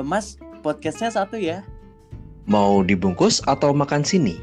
[0.00, 1.60] Eh, Mas, podcastnya satu ya.
[2.48, 4.40] Mau dibungkus atau makan sini?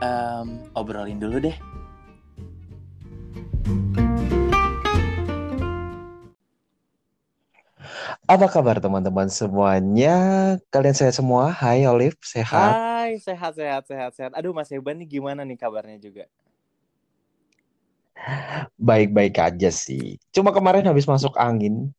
[0.00, 1.52] Em, obrolin dulu deh.
[8.24, 10.16] Apa kabar teman-teman semuanya?
[10.72, 11.52] Kalian sehat semua?
[11.52, 12.72] Hai Olive, sehat?
[12.72, 14.32] Hai, sehat, sehat, sehat, sehat.
[14.32, 16.24] Aduh, Mas Heban nih gimana nih kabarnya juga?
[18.78, 20.16] Baik-baik aja sih.
[20.34, 21.90] Cuma kemarin habis masuk angin.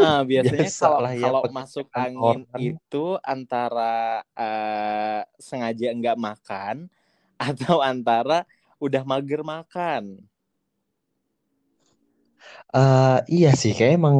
[0.00, 2.62] Ah, biasanya Biasa kalau ya, kalau masuk angin orang.
[2.70, 6.76] itu antara eh, sengaja enggak makan
[7.50, 8.44] atau antara
[8.82, 10.02] udah mager makan.
[12.74, 14.16] Eh, iya sih, kayak emang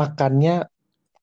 [0.00, 0.50] makannya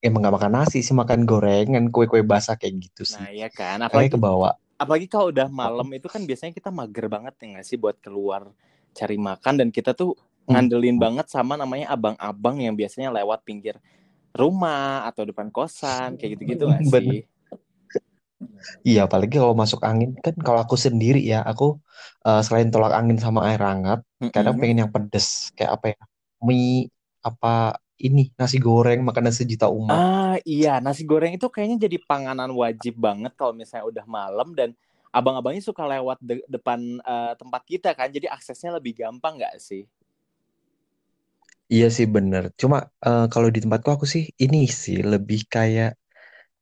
[0.05, 3.25] emang nggak makan nasi sih, makan gorengan, kue-kue basah kayak gitu sih.
[3.25, 3.79] Nah, ya kan.
[3.89, 4.49] Kayak Apalagi kebawa.
[4.75, 8.51] apalagi kalau udah malam itu kan biasanya kita mager banget ya nggak sih buat keluar
[8.99, 10.11] cari makan dan kita tuh
[10.47, 10.65] Hmm.
[10.65, 13.75] ngandelin banget sama namanya abang-abang yang biasanya lewat pinggir
[14.35, 16.95] rumah atau depan kosan kayak gitu-gitu Bener.
[16.95, 17.25] sih?
[18.87, 21.63] Iya, apalagi kalau masuk angin kan kalau aku sendiri ya, aku
[22.27, 23.99] eh, selain tolak angin sama air hangat,
[24.33, 24.59] kadang Mm-mm.
[24.59, 25.97] pengen yang pedes, kayak apa ya?
[26.47, 26.89] Mie
[27.27, 27.47] apa
[28.05, 30.01] ini nasi goreng makanan sejuta umat.
[30.01, 34.69] Ah iya nasi goreng itu kayaknya jadi panganan wajib banget kalau misalnya udah malam dan
[35.17, 39.83] abang-abangnya suka lewat de- depan eh, tempat kita kan jadi aksesnya lebih gampang nggak sih?
[41.73, 42.43] Iya sih bener.
[42.61, 42.77] Cuma
[43.07, 45.89] eh, kalau di tempatku aku sih ini sih lebih kayak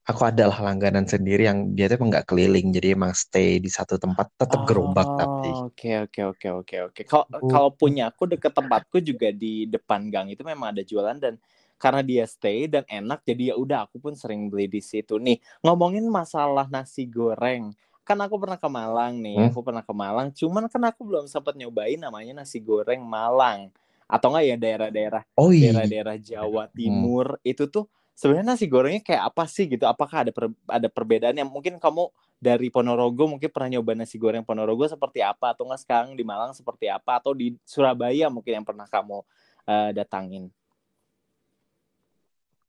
[0.09, 4.27] aku adalah langganan sendiri yang dia tuh nggak keliling, jadi emang stay di satu tempat,
[4.41, 5.49] tetap gerobak tapi.
[5.53, 7.01] Oh, oke oke oke oke oke.
[7.07, 11.17] Kalau Aku kalau punya aku deket tempatku juga di depan gang itu memang ada jualan
[11.17, 11.39] dan
[11.81, 15.15] karena dia stay dan enak jadi ya udah aku pun sering beli di situ.
[15.17, 17.71] Nih, ngomongin masalah nasi goreng.
[18.03, 19.49] Kan aku pernah ke Malang nih, Hmm?
[19.51, 23.71] aku pernah ke Malang, cuman kan aku belum sempat nyobain namanya nasi goreng Malang.
[24.11, 25.71] Atau enggak ya daerah-daerah Oh iya.
[25.71, 26.75] daerah-daerah Jawa Hmm.
[26.75, 29.87] Timur itu tuh sebenarnya nasi gorengnya kayak apa sih gitu?
[29.87, 32.11] Apakah ada per- ada perbedaan yang mungkin kamu
[32.43, 36.51] dari Ponorogo mungkin pernah nyoba nasi goreng Ponorogo seperti apa atau enggak sekarang di Malang
[36.51, 39.23] seperti apa atau di Surabaya mungkin yang pernah kamu
[39.71, 40.51] eh, datangin?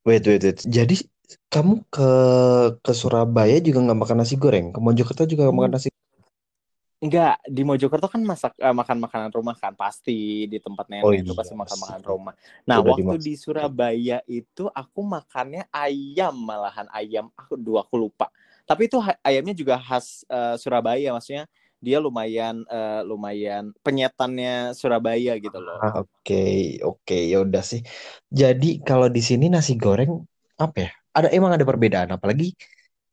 [0.04, 0.60] Wait, wait, wait.
[0.68, 0.96] Jadi
[1.52, 2.02] kamu ke
[2.84, 4.66] ke Surabaya juga nggak makan nasi goreng?
[4.74, 5.88] Ke Mojokerto juga nggak makan Hmm, nasi?
[7.04, 11.20] enggak, di Mojokerto kan masak eh, makan makanan rumah kan pasti di tempat Oh nenek
[11.20, 12.34] itu pasti iya makan makanan rumah.
[12.64, 18.26] Nah, Udah waktu di Surabaya itu aku makannya ayam malahan ayam aku dua aku lupa.
[18.64, 18.96] Tapi itu
[19.28, 21.44] ayamnya juga khas eh, Surabaya maksudnya
[21.84, 25.84] dia lumayan eh, lumayan penyetannya Surabaya gitu loh.
[25.84, 26.34] Ah, oke,
[26.88, 27.80] oke, ya udah sih.
[28.40, 30.10] Jadi kalau di sini nasi goreng
[30.64, 30.90] apa ya?
[31.14, 32.54] Ada emang ada perbedaan, apalagi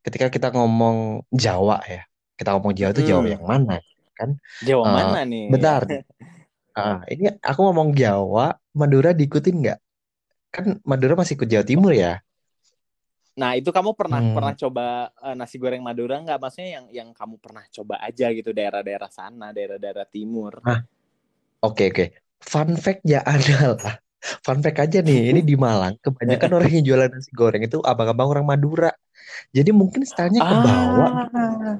[0.05, 2.01] ketika kita ngomong Jawa ya.
[2.37, 3.29] Kita ngomong Jawa itu Jawa Mm-mm.
[3.29, 3.73] yang mana?
[4.17, 4.29] Kan?
[4.65, 5.47] Jawa Eh, mana nih?
[5.51, 5.83] bentar.
[6.77, 9.79] Ah, ini aku ngomong Jawa, Madura diikutin nggak?
[10.55, 12.21] Kan Madura masih ikut Jawa Timur ya?
[13.41, 14.35] Nah, itu kamu pernah Hmm.
[14.35, 14.85] pernah coba
[15.25, 16.37] eh, nasi goreng Madura nggak?
[16.43, 20.53] Maksudnya yang yang kamu pernah coba aja gitu daerah-daerah sana, daerah-daerah timur.
[20.71, 20.79] Ah,
[21.67, 22.05] oke, oke.
[22.51, 23.93] Fun fact-nya adalah,
[24.45, 28.29] fun fact aja nih, ini di Malang, kebanyakan orang yang jualan nasi goreng itu abang-abang
[28.39, 28.91] orang Madura.
[29.51, 31.37] Jadi mungkin stylenya ke bawah gitu.
[31.37, 31.77] Ah,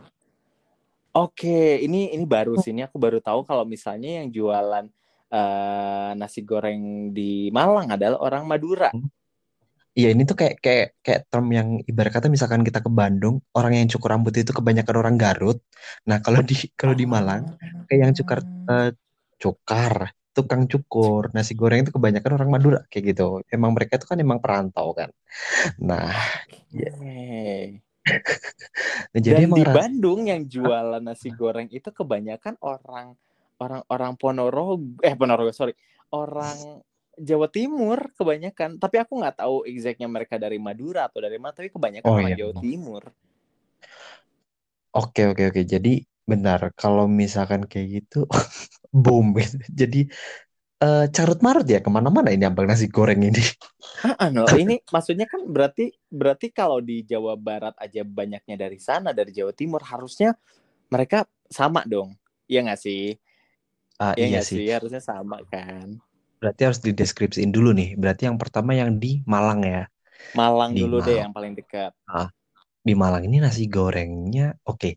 [1.26, 1.60] oke.
[1.86, 2.74] Ini ini baru sih.
[2.74, 4.86] Ini aku baru tahu kalau misalnya yang jualan
[5.32, 8.92] eh, nasi goreng di Malang adalah orang Madura.
[9.92, 13.76] Iya ini tuh kayak kayak kayak term yang ibarat kata misalkan kita ke Bandung orang
[13.76, 15.60] yang cukur rambut itu kebanyakan orang Garut.
[16.08, 17.60] Nah kalau di kalau di Malang
[17.92, 18.40] kayak yang cukar
[18.72, 18.88] Ah.
[18.88, 18.92] eh,
[19.36, 23.44] cukar tukang cukur nasi goreng itu kebanyakan orang Madura kayak gitu.
[23.52, 25.12] Emang mereka itu kan emang perantau kan.
[25.80, 26.16] Nah
[26.72, 27.84] ya, Oke.
[29.14, 33.14] nah, jadi Dan di Bandung yang jualan nasi goreng itu kebanyakan orang
[33.62, 35.76] orang-orang Ponorogo eh Ponorogo sorry.
[36.12, 36.84] Orang
[37.20, 38.80] Jawa Timur kebanyakan.
[38.80, 42.32] Tapi aku nggak tahu exactnya mereka dari Madura atau dari mana tapi kebanyakan oh orang
[42.34, 43.04] iya Jawa Timur.
[44.92, 45.62] Oke oke oke.
[45.64, 48.18] Jadi benar kalau misalkan kayak gitu
[49.04, 49.26] boom.
[49.80, 49.98] Jadi
[50.84, 53.42] eh, carut marut ya ke mana-mana ini abang nasi goreng ini.
[54.32, 59.32] no ini maksudnya kan berarti berarti kalau di Jawa Barat aja banyaknya dari sana dari
[59.36, 60.34] Jawa Timur harusnya
[60.92, 62.16] mereka sama dong
[62.52, 63.16] Iya nggak sih
[64.00, 64.60] Ah Iya iya nggak sih.
[64.60, 65.88] sih harusnya sama kan
[66.42, 67.90] Berarti harus dideskripsiin dulu nih.
[68.02, 69.82] Berarti yang pertama yang di Malang ya.
[70.38, 71.24] Malang Di dulu deh Malang.
[71.24, 72.28] yang paling dekat Ah,
[72.88, 74.90] di Malang ini nasi gorengnya oke.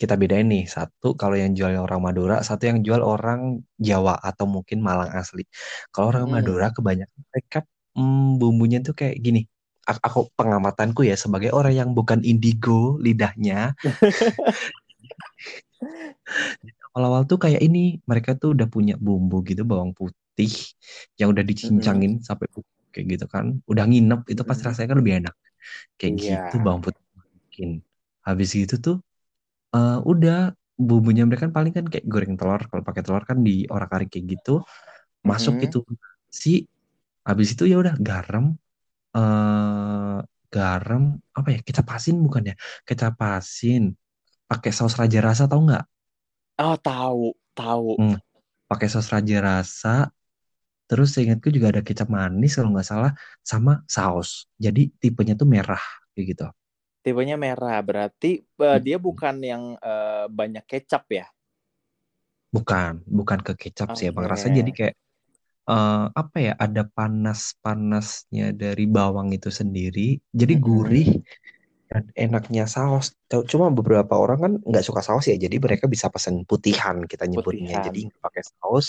[0.00, 0.64] Kita bedain nih.
[0.74, 3.40] Satu kalau yang jual orang Madura, satu yang jual orang
[3.88, 5.42] Jawa atau mungkin Malang asli.
[5.92, 6.34] Kalau orang Mm-mm.
[6.34, 7.58] Madura kebanyakan mereka
[7.96, 9.40] hmm, bumbunya tuh kayak gini.
[9.90, 13.74] Aku pengamatanku ya sebagai orang yang bukan indigo lidahnya.
[16.94, 17.78] Awal-awal tuh kayak ini
[18.10, 20.50] mereka tuh udah punya bumbu gitu bawang putih
[21.18, 23.46] yang udah dicincangin sampai bubuk kayak gitu kan.
[23.70, 24.66] Udah nginep itu pasti Mm-mm.
[24.66, 25.34] rasanya kan lebih enak.
[25.98, 26.24] kayak Iya.
[26.24, 27.70] gitu bawang putih masukin
[28.26, 28.96] habis gitu tuh
[29.76, 30.34] eh, udah
[30.88, 34.08] bumbunya mereka kan paling kan kayak goreng telur kalau pakai telur kan di orak arik
[34.12, 34.50] kayak gitu
[35.30, 35.66] masuk Mhm.
[35.66, 35.78] itu
[36.42, 36.50] si
[37.28, 38.44] habis itu ya udah garam
[39.16, 40.16] eh
[40.54, 41.02] garam
[41.38, 42.54] apa ya kecap asin bukan ya?
[42.88, 43.82] Kecap asin
[44.50, 45.84] pakai saus raja rasa tau nggak?
[46.64, 47.98] Oh, tahu, tahu.
[47.98, 48.16] Hmm,
[48.70, 50.10] pakai saus raja rasa
[50.90, 53.12] terus seingatku juga ada kecap manis kalau nggak salah
[53.50, 54.30] sama saus.
[54.64, 55.82] Jadi tipenya tuh merah
[56.14, 56.44] kayak gitu
[57.00, 61.26] Tipenya merah, berarti eh, dia bukan yang eh, banyak kecap ya?
[62.50, 64.26] bukan bukan ke kecap sih Oke.
[64.26, 64.94] rasanya jadi kayak
[65.70, 71.08] eh, apa ya ada panas-panasnya dari bawang itu sendiri jadi gurih
[71.90, 73.14] dan enaknya saus
[73.50, 77.78] cuma beberapa orang kan nggak suka saus ya jadi mereka bisa pesan putihan kita nyebutnya
[77.78, 77.86] Putihan.
[77.90, 78.86] jadi nggak pakai saus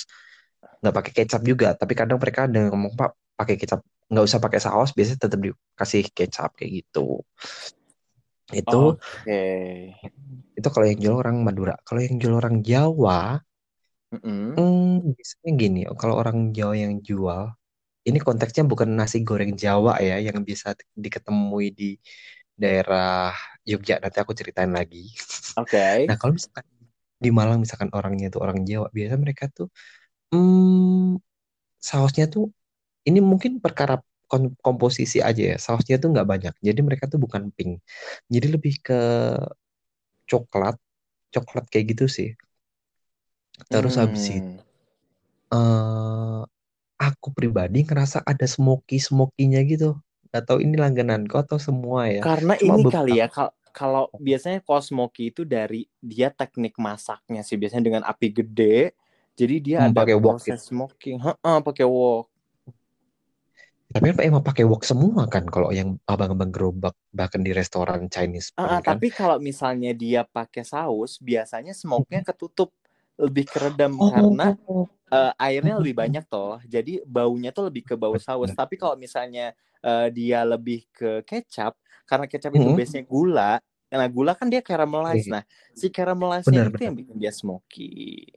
[0.82, 3.82] nggak pakai kecap juga tapi kadang mereka ada yang ngomong pak pakai kecap
[4.12, 7.26] nggak usah pakai saus biasanya tetap dikasih kecap kayak gitu
[8.60, 8.76] itu
[9.26, 9.40] Oke.
[10.60, 13.44] itu kalau yang jual orang Madura kalau yang jual orang Jawa
[14.12, 14.58] Mhm.
[14.58, 17.42] Hmm, biasanya gini, kalau orang Jawa yang jual,
[18.08, 20.68] ini konteksnya bukan nasi goreng Jawa ya, yang bisa
[21.06, 21.86] diketemui di
[22.62, 23.32] daerah
[23.70, 23.96] Jogja.
[24.04, 25.00] Nanti aku ceritain lagi.
[25.56, 25.82] Oke.
[26.08, 26.66] Nah, kalau misalkan
[27.26, 29.68] di Malang, misalkan orangnya itu orang Jawa, biasa mereka tuh,
[30.34, 31.18] hmm,
[31.90, 32.46] sausnya tuh,
[33.08, 33.96] ini mungkin perkara
[34.66, 36.54] komposisi aja ya, sausnya tuh nggak banyak.
[36.68, 37.72] Jadi mereka tuh bukan pink.
[38.34, 38.96] Jadi lebih ke
[40.30, 40.76] coklat,
[41.34, 42.30] coklat kayak gitu sih.
[43.72, 44.62] Terus habis itu, Hmm.
[45.54, 46.40] eh
[47.08, 49.86] aku pribadi ngerasa ada smoky smokinya gitu.
[50.34, 52.26] Gak tahu ini langgananku atau semua ya.
[52.26, 57.42] Karena Cuma ini kali ya, kal- kalau biasanya kalau smoky itu dari dia teknik masaknya
[57.42, 58.94] sih, biasanya dengan api gede.
[59.40, 61.18] Jadi dia Hmm, ada pakai wok proses smoking.
[61.68, 62.30] Pakai wok.
[63.92, 68.50] Tapi apa emang pakai wok semua kan kalau yang abang-abang gerobak bahkan di restoran Chinese
[68.60, 68.80] ah, kan.
[68.84, 72.70] tapi kalau misalnya dia pakai saus, biasanya smoke-nya ketutup
[73.20, 74.58] lebih keredam Oh, karena
[75.14, 76.60] eh, airnya lebih banyak toh.
[76.68, 78.52] Jadi baunya tuh lebih ke bau saus.
[78.56, 79.54] Tapi kalau misalnya
[79.86, 81.74] eh, dia lebih ke kecap,
[82.10, 82.78] karena kecap itu Hmm.
[82.78, 83.60] base-nya gula.
[83.92, 85.28] Nah, gula kan dia caramelize.
[85.28, 85.32] Oke.
[85.32, 85.44] Nah,
[85.76, 88.28] si caramelize-nya Benar, itu yang bikin dia smoky.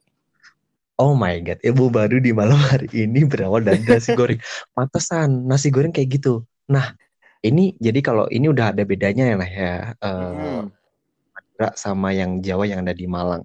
[0.94, 4.38] Oh my God, ilmu baru di malam hari ini berawal dari nasi goreng.
[4.78, 6.46] Pantesan nasi goreng kayak gitu.
[6.70, 6.94] Nah,
[7.42, 9.74] ini jadi kalau ini udah ada bedanya ya, nah ya.
[11.34, 13.42] Madura sama yang Jawa yang ada di Malang.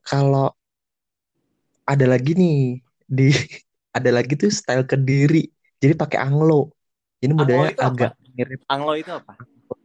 [0.00, 0.56] Kalau
[1.84, 3.28] ada lagi nih di
[3.96, 5.44] ada lagi tuh style Kediri.
[5.80, 6.72] Jadi pakai anglo.
[7.20, 7.92] Jadi Anglo modelnya itu apa?
[7.92, 9.32] agak mirip Anglo itu apa?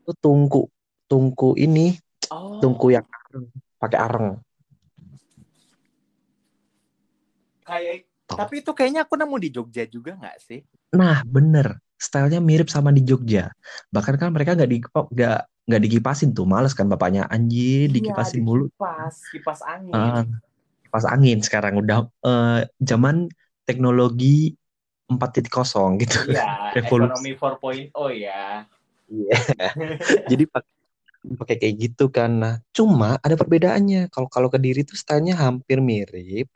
[0.08, 0.64] tuh tungku.
[1.06, 1.94] Tungku ini,
[2.34, 3.06] Oh, tungku yang
[3.78, 4.42] pakai areng.
[7.66, 8.38] Kayak Tuh.
[8.42, 10.60] tapi itu kayaknya aku nemu di Jogja juga nggak sih?
[10.96, 11.78] Nah, bener.
[11.96, 13.52] Stylenya mirip sama di Jogja.
[13.94, 17.96] Bahkan kan mereka nggak di oh, nggak nggak dikipasin tuh, males kan bapaknya anjir Iya,
[17.96, 18.70] dikipasin mulu.
[18.70, 19.98] dikipas, kipas angin.
[19.98, 20.22] Ah,
[20.86, 23.30] kipas angin sekarang udah eh, zaman
[23.66, 24.54] teknologi
[25.10, 26.18] 4.0 gitu.
[26.34, 26.46] Iya,
[26.78, 27.10] Revolusi.
[27.10, 28.66] ekonomi 4.0 ya.
[29.10, 29.36] Iya.
[30.32, 30.74] Jadi pakai
[31.42, 32.32] pakai kayak gitu kan.
[32.42, 34.10] Nah, cuma ada perbedaannya.
[34.14, 36.48] Kalau kalau Kediri tuh stylenya hampir mirip,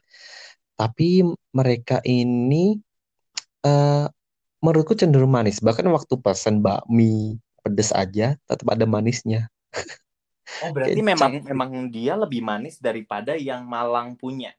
[0.80, 2.80] tapi mereka ini
[3.68, 4.08] eh
[4.64, 5.60] menurutku cenderung manis.
[5.60, 9.52] Bahkan waktu pesan bakmi pedes aja tetap ada manisnya.
[10.66, 14.50] Oh, berarti memang memang dia lebih manis daripada yang Malang punya.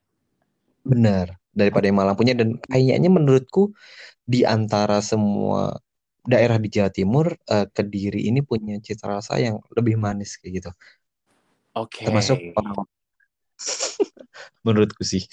[0.86, 3.74] bener daripada yang Malang punya dan kayaknya menurutku
[4.22, 5.82] di antara semua
[6.22, 10.70] daerah di Jawa Timur eh, Kediri ini punya cita rasa yang lebih manis kayak gitu.
[11.74, 12.06] Oke.
[12.06, 12.38] Termasuk
[14.66, 15.24] menurutku sih.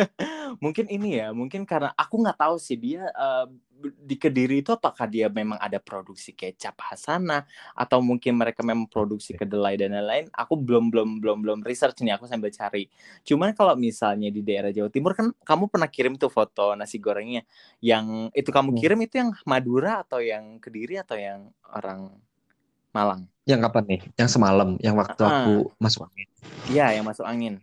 [0.64, 3.46] mungkin ini ya, mungkin karena aku nggak tahu sih dia eh,
[3.80, 9.32] di Kediri itu apakah dia memang ada produksi kecap Hasana atau mungkin mereka memang produksi
[9.32, 10.28] kedelai dan lain-lain.
[10.36, 12.86] Aku belum belum belum belum research nih, aku sambil cari.
[13.24, 17.42] Cuman kalau misalnya di daerah Jawa Timur kan kamu pernah kirim tuh foto nasi gorengnya
[17.80, 18.78] yang itu kamu Hmm.
[18.78, 22.12] kirim itu yang Madura atau yang Kediri atau yang orang
[22.90, 23.30] Malang?
[23.50, 24.00] Yang kapan nih?
[24.14, 25.42] Yang semalam, yang waktu Ah.
[25.42, 26.28] aku masuk angin.
[26.70, 27.54] Iya, yang masuk angin.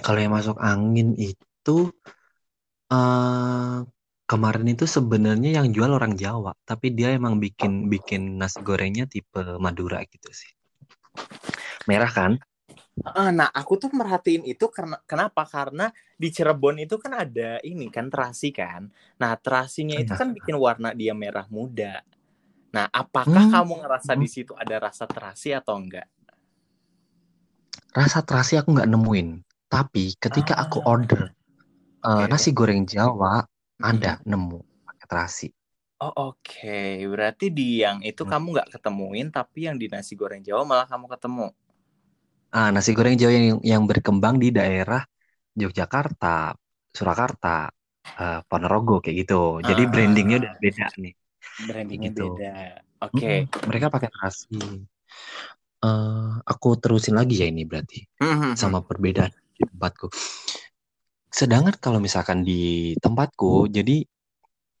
[0.00, 1.76] Kalau yang masuk angin itu
[2.88, 3.78] eh
[4.26, 9.42] kemarin itu sebenarnya yang jual orang Jawa, tapi dia emang bikin bikin nasi gorengnya tipe
[9.60, 10.50] Madura gitu sih.
[11.86, 12.32] Merah kan?
[13.04, 15.44] Ah, nah, aku tuh merhatiin itu karena kenapa?
[15.46, 18.88] Karena di Cirebon itu kan ada ini kan terasi kan.
[19.20, 22.00] Nah, terasinya itu kan bikin warna dia merah muda.
[22.76, 23.50] Nah, apakah Hmm.
[23.54, 26.06] kamu ngerasa di situ ada rasa terasi atau enggak?
[27.98, 29.28] Rasa terasi aku nggak nemuin.
[29.74, 31.20] Tapi ketika aku Ah, order
[32.08, 32.32] eh, Oke.
[32.32, 33.34] nasi goreng Jawa,
[33.80, 33.92] Mm-mm.
[33.92, 35.48] ada nemu pakai terasi.
[36.04, 36.80] Oh oke,
[37.12, 38.32] berarti di yang itu Hmm.
[38.32, 41.46] kamu nggak ketemuin, tapi yang di nasi goreng Jawa malah kamu ketemu.
[42.58, 45.02] Ah, nasi goreng Jawa yang yang berkembang di daerah
[45.62, 46.54] Yogyakarta,
[46.96, 47.48] Surakarta,
[48.20, 49.34] eh, Ponorogo kayak gitu.
[49.68, 51.12] Jadi Ah, brandingnya udah beda nih,
[51.66, 52.26] brandingnya gitu.
[52.36, 52.54] beda.
[53.04, 53.26] Oke.
[53.26, 54.60] Mm-mm, mereka pakai terasi.
[55.86, 58.56] Eh, aku terusin lagi ya ini berarti Mhm.
[58.56, 60.06] sama perbedaan di tempatku.
[61.30, 64.02] Sedangkan kalau misalkan di tempatku, jadi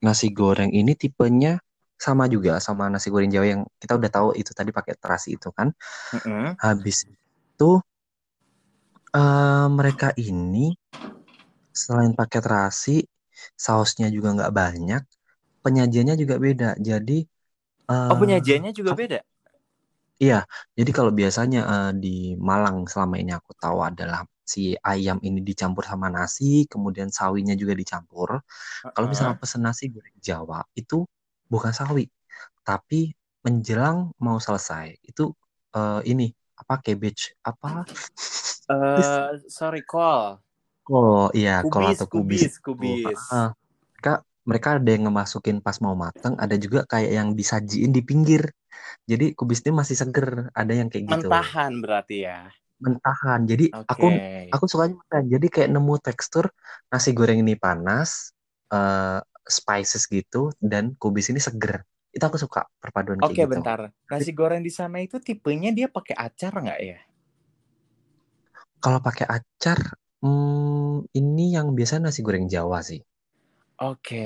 [0.04, 1.60] nasi goreng ini tipenya
[1.96, 5.48] sama juga sama nasi goreng Jawa yang kita udah tahu itu tadi pakai terasi itu
[5.52, 5.68] kan.
[6.12, 6.56] Mhm.
[6.60, 7.70] Habis itu
[9.16, 10.66] eh, mereka ini
[11.82, 12.96] selain pakai terasi,
[13.64, 15.02] sausnya juga nggak banyak,
[15.66, 16.66] penyajiannya juga beda.
[16.88, 17.12] Jadi
[18.10, 19.18] Oh eh, penyajiannya juga beda.
[20.22, 20.36] Iya,
[20.78, 22.08] jadi kalau biasanya eh, di
[22.48, 24.20] Malang selama ini aku tahu adalah
[24.52, 28.30] si ayam ini dicampur sama nasi, kemudian sawinya juga dicampur.
[28.94, 30.96] Kalau misalnya pesen nasi goreng Jawa itu
[31.52, 32.04] bukan sawi,
[32.68, 32.96] tapi
[33.46, 35.22] menjelang mau selesai itu
[35.76, 36.24] eh, ini
[36.60, 37.68] apa cabbage apa?
[38.70, 40.40] Eh, sorry call.
[40.96, 42.44] Oh iya, kol Kubis, atau kubis.
[42.44, 43.22] kubis, kubis.
[43.32, 43.48] Ah,
[43.92, 44.10] mereka
[44.46, 48.46] mereka ada yang ngemasukin pas mau mateng, ada juga kayak yang disajiin di pinggir.
[49.10, 51.28] Jadi kubisnya masih seger, ada yang kayak gitu.
[51.28, 52.38] Mentahan berarti ya.
[52.78, 53.40] Mentahan.
[53.50, 53.90] Jadi Oke.
[53.90, 54.06] aku
[54.54, 55.26] aku sukanya mentahan.
[55.26, 56.46] Jadi kayak nemu tekstur
[56.92, 58.30] nasi goreng ini panas,
[58.70, 61.82] eh spices gitu, dan kubis ini seger.
[62.14, 63.52] Itu aku suka perpaduan Oke, kayak gitu.
[63.58, 63.80] bentar.
[64.06, 66.98] Nasi goreng di sana itu tipenya dia pakai acar nggak ya?
[68.82, 69.78] Kalau pakai acar,
[70.22, 73.00] hmm, ini yang biasa nasi goreng Jawa sih.
[73.76, 74.16] Oke,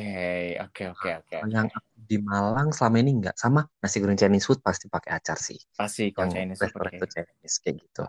[0.62, 1.35] oke, oke, oke.
[1.42, 5.11] Kalau yang aku di Malang selama ini enggak sama nasi goreng Chinese food pasti pakai
[5.19, 5.59] acar sih.
[5.75, 6.99] Pasti kalau Yang Chinese food pakai.
[7.11, 8.04] Chinese kayak gitu.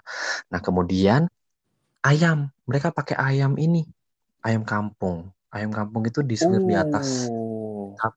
[0.54, 1.22] Nah, kemudian
[2.06, 3.86] ayam, mereka pakai ayam ini,
[4.46, 5.34] ayam kampung.
[5.50, 7.30] Ayam kampung itu disuir di atas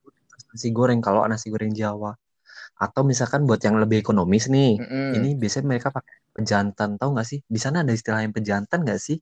[0.04, 2.12] di atas nasi goreng kalau nasi goreng Jawa.
[2.84, 5.14] Atau misalkan buat yang lebih ekonomis nih, mm-mm.
[5.16, 7.40] ini biasanya mereka pakai pejantan, tahu nggak sih?
[7.54, 9.18] Di sana ada istilah ayam pejantan nggak sih?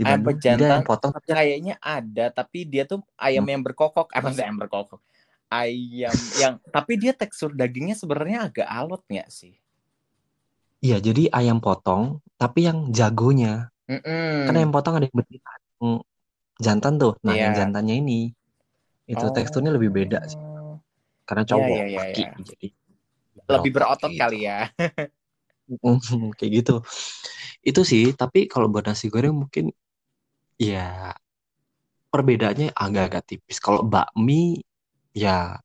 [0.00, 3.52] Di Ayam pejantan potong tapi kayaknya ada, tapi dia tuh ayam Hmm.
[3.52, 4.08] yang berkokok.
[4.16, 5.00] Eh, maksudnya ayam berkokok.
[5.52, 9.52] Ayam yang, tapi dia tekstur dagingnya sebenarnya agak alot nggak sih?
[10.80, 13.68] Iya, jadi ayam potong tapi yang jagonya.
[14.48, 15.52] Kan ayam potong ada yang betina,
[16.56, 17.20] jantan tuh.
[17.20, 17.68] Nah, yang Iya.
[17.68, 18.32] jantannya ini
[19.04, 20.40] itu teksturnya lebih beda sih.
[20.40, 20.80] Oh,
[21.28, 22.32] Karena iya, cowok iya, iya, laki iya.
[22.40, 22.68] jadi
[23.52, 24.22] Lebih berotot kayak gitu.
[24.24, 24.58] kali ya.
[25.70, 26.74] Mm, kayak gitu.
[27.60, 29.68] Itu sih, tapi kalau buat nasi goreng mungkin
[30.60, 31.16] ya
[32.12, 33.56] perbedaannya agak-agak tipis.
[33.56, 34.60] Kalau bakmi
[35.16, 35.56] ya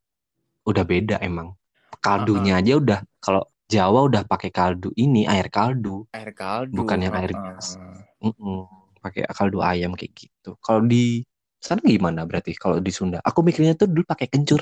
[0.63, 1.51] udah beda emang.
[1.99, 2.63] Kaldunya Uh-uh.
[2.63, 6.77] aja udah kalau Jawa udah pakai kaldu ini air kaldu, Air kaldu.
[6.77, 7.81] bukan yang air gas.
[8.21, 8.69] Mm-mm,
[9.01, 10.53] pakai kaldu ayam kayak gitu.
[10.61, 11.25] Kalau di
[11.57, 13.17] sana gimana berarti kalau di Sunda?
[13.25, 14.61] Aku mikirnya tuh dulu pakai kencur.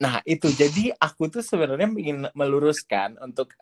[0.00, 3.52] Nah, itu jadi aku tuh sebenarnya ingin meluruskan untuk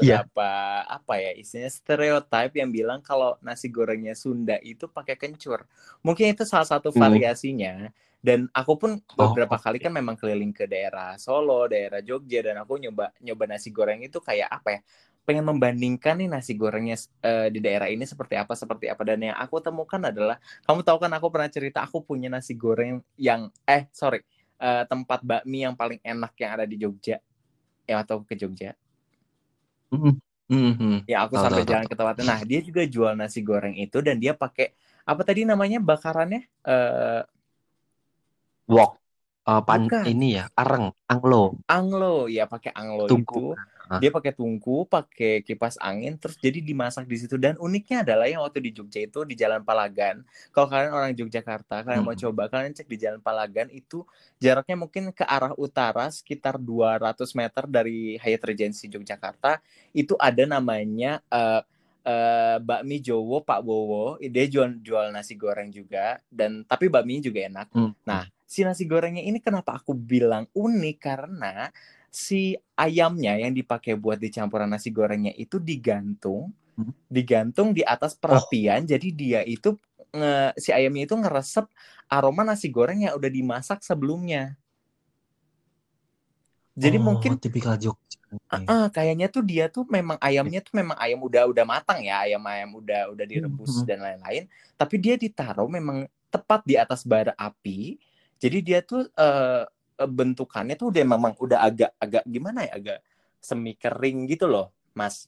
[0.00, 0.24] Iya.
[0.28, 0.48] beberapa
[0.86, 5.64] apa ya istilahnya stereotip yang bilang kalau nasi gorengnya Sunda itu pakai kencur.
[6.04, 7.24] Mungkin itu salah satu Hmm.
[7.24, 7.90] variasinya.
[8.24, 9.84] Dan aku pun Oh, beberapa kali oke.
[9.84, 14.16] kan memang keliling ke daerah Solo, daerah Jogja dan aku nyoba nyoba nasi goreng itu
[14.22, 14.80] kayak apa ya?
[15.24, 19.36] Pengen membandingkan nih nasi gorengnya eh, di daerah ini seperti apa seperti apa dan yang
[19.40, 20.36] aku temukan adalah
[20.68, 24.20] kamu tahu kan aku pernah cerita aku punya nasi goreng yang eh sorry
[24.58, 27.18] eh, tempat bakmi yang paling enak yang ada di Jogja.
[27.84, 28.72] Ya atau ke Jogja.
[29.92, 30.16] Mm-mm.
[30.44, 31.08] Mm-mm.
[31.08, 33.96] ya aku Tahu, sampai tahu, jalan ke tempatnya nah dia juga jual nasi goreng itu
[34.04, 34.76] dan dia pakai
[35.08, 36.44] apa tadi namanya bakarannya?
[36.64, 37.22] Eh
[38.68, 38.92] Wok.
[39.44, 40.04] Eh, pan bukan.
[40.08, 42.32] ini ya, areng, anglo, anglo.
[42.32, 43.52] Ya pakai anglo tungku.
[43.52, 47.36] itu Ah, dia pakai tungku pakai kipas angin terus jadi dimasak di situ.
[47.36, 50.24] Dan uniknya adalah yang waktu di Jogja itu di Jalan Palagan.
[50.56, 52.22] Kalau kalian orang Yogyakarta kalian mau mm.
[52.24, 54.08] coba kalian cek di Jalan Palagan itu
[54.40, 59.60] jaraknya mungkin ke arah utara sekitar 200 meter dari Hyatt Regency Yogyakarta.
[59.92, 61.62] Itu ada namanya eh,
[62.08, 67.40] eh, bakmi Jowo Pak Bowo dia jual jual nasi goreng juga dan tapi bakminya juga
[67.52, 67.68] enak.
[67.76, 67.92] Mm.
[68.08, 70.96] nah si nasi gorengnya ini kenapa aku bilang unik?
[71.00, 71.68] Karena
[72.14, 76.90] si ayamnya yang dipakai buat dicampuran nasi gorengnya itu digantung Mm.
[77.06, 79.78] digantung di atas Oh, perapian jadi dia itu
[80.10, 81.66] nge- si ayamnya itu ngeresep
[82.10, 84.58] aroma nasi goreng yang udah dimasak sebelumnya
[86.74, 88.66] jadi oh, mungkin tipikal Jogja nih.
[88.66, 92.42] ah, kayaknya tuh dia tuh memang ayamnya tuh memang ayam udah udah matang ya ayam
[92.50, 93.86] ayam udah udah direbus Mm-mm.
[93.86, 94.44] dan lain-lain
[94.74, 97.94] tapi dia ditaruh memang tepat di atas bara api
[98.42, 99.62] jadi dia tuh eh,
[99.98, 102.98] bentukannya tuh udah memang udah agak agak gimana ya agak
[103.38, 105.26] semi kering gitu loh mas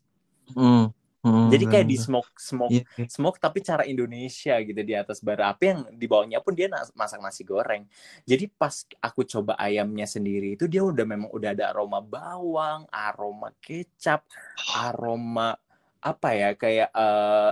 [0.54, 0.94] Mm.
[1.26, 3.10] Hmm, Jadi kayak di smoke smoke Iya, iya.
[3.10, 7.18] smoke tapi cara Indonesia gitu di atas bara api yang di bawahnya pun dia masak
[7.18, 7.82] nasi goreng.
[8.22, 13.50] Jadi pas aku coba ayamnya sendiri itu dia udah memang udah ada aroma bawang, aroma
[13.58, 14.22] kecap,
[14.70, 15.58] aroma
[15.98, 17.50] apa ya kayak eh,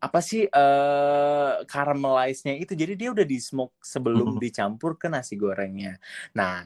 [0.00, 2.72] apa sih eh caramelize-nya itu.
[2.76, 4.40] Jadi dia udah di smoke sebelum Hmm.
[4.40, 5.96] dicampur ke nasi gorengnya.
[6.36, 6.64] Nah,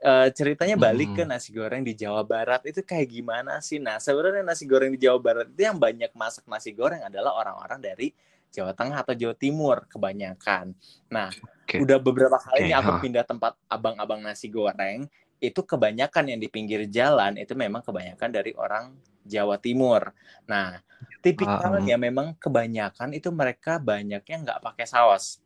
[0.00, 1.30] eh, ceritanya balik ke Hmm.
[1.36, 3.76] nasi goreng di Jawa Barat itu kayak gimana sih?
[3.82, 7.80] Nah, sebenarnya nasi goreng di Jawa Barat itu yang banyak masak nasi goreng adalah orang-orang
[7.84, 8.08] dari
[8.50, 10.74] Jawa Tengah atau Jawa Timur kebanyakan.
[11.12, 11.78] Nah, Oke.
[11.78, 15.06] udah beberapa kali Oke, nih aku pindah tempat abang-abang nasi goreng,
[15.40, 18.92] itu kebanyakan yang di pinggir jalan itu memang kebanyakan dari orang
[19.24, 20.12] Jawa Timur.
[20.44, 20.76] Nah,
[21.24, 25.40] tipikalnya memang kebanyakan itu mereka banyaknya nggak pakai saus.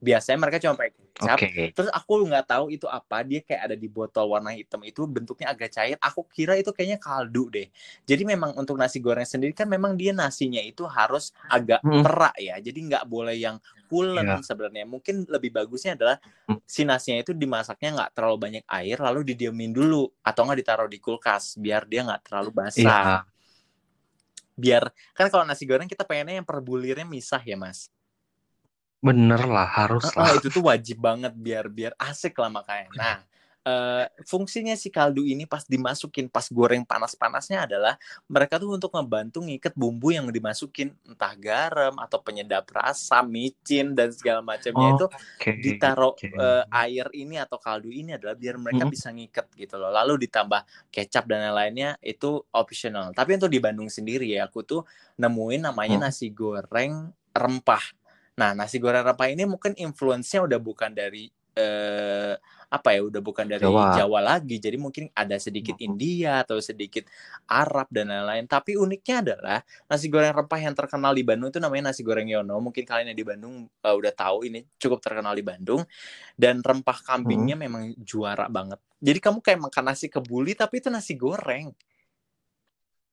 [0.00, 1.48] Biasanya mereka cuma pakai kecap, Oke.
[1.76, 5.52] Terus aku nggak tahu itu apa, dia kayak ada di botol warna hitam itu bentuknya
[5.52, 6.00] agak cair.
[6.00, 7.68] Aku kira itu kayaknya kaldu deh.
[8.08, 12.00] Jadi memang untuk nasi goreng sendiri kan memang dia nasinya itu harus agak Hmm.
[12.00, 12.56] perak ya.
[12.56, 13.60] Jadi nggak boleh yang
[13.92, 14.40] pulen Iya.
[14.40, 14.88] sebenarnya.
[14.88, 16.16] Mungkin lebih bagusnya adalah
[16.48, 16.56] Hmm.
[16.64, 20.96] si nasinya itu dimasaknya nggak terlalu banyak air, lalu didiemin dulu atau nggak ditaruh di
[20.96, 22.80] kulkas biar dia nggak terlalu basah.
[22.80, 23.16] Iya.
[24.56, 27.92] Biar kan kalau nasi goreng kita pengennya yang per bulirnya misah ya mas.
[29.02, 30.32] Bener lah, harus Ah, lah.
[30.32, 32.88] itu tuh wajib banget biar biar asik lah makanya.
[32.96, 33.16] Nah,
[33.68, 39.44] eh, fungsinya si kaldu ini pas dimasukin pas goreng panas-panasnya adalah mereka tuh untuk ngebantu
[39.44, 45.04] ngikat bumbu yang dimasukin entah garam atau penyedap rasa, micin dan segala macamnya Oh, itu
[45.12, 45.52] Oke.
[45.60, 46.28] ditaruh oke.
[46.40, 48.88] eh, air ini atau kaldu ini adalah biar mereka Hmm.
[48.88, 49.92] bisa ngikat gitu loh.
[49.92, 53.12] Lalu ditambah kecap dan lain-lainnya itu optional.
[53.12, 54.80] Tapi untuk di Bandung sendiri ya aku tuh
[55.20, 56.08] nemuin namanya Hmm.
[56.08, 57.99] nasi goreng rempah.
[58.40, 62.34] Nah, nasi goreng rempah ini mungkin influence-nya udah bukan dari eh,
[62.70, 63.92] apa ya, udah bukan dari Jawa.
[63.92, 64.56] Jawa lagi.
[64.62, 65.74] Jadi mungkin ada sedikit.
[65.82, 67.04] India atau sedikit
[67.50, 68.46] Arab dan lain-lain.
[68.46, 69.58] Tapi uniknya adalah
[69.90, 72.56] nasi goreng rempah yang terkenal di Bandung itu namanya nasi goreng Yono.
[72.62, 75.82] Mungkin kalian yang di Bandung eh, udah tahu ini cukup terkenal di Bandung.
[76.38, 77.64] Dan rempah kambingnya Hmm.
[77.66, 78.78] memang juara banget.
[79.02, 81.74] Jadi kamu kayak makan nasi kebuli tapi itu nasi goreng.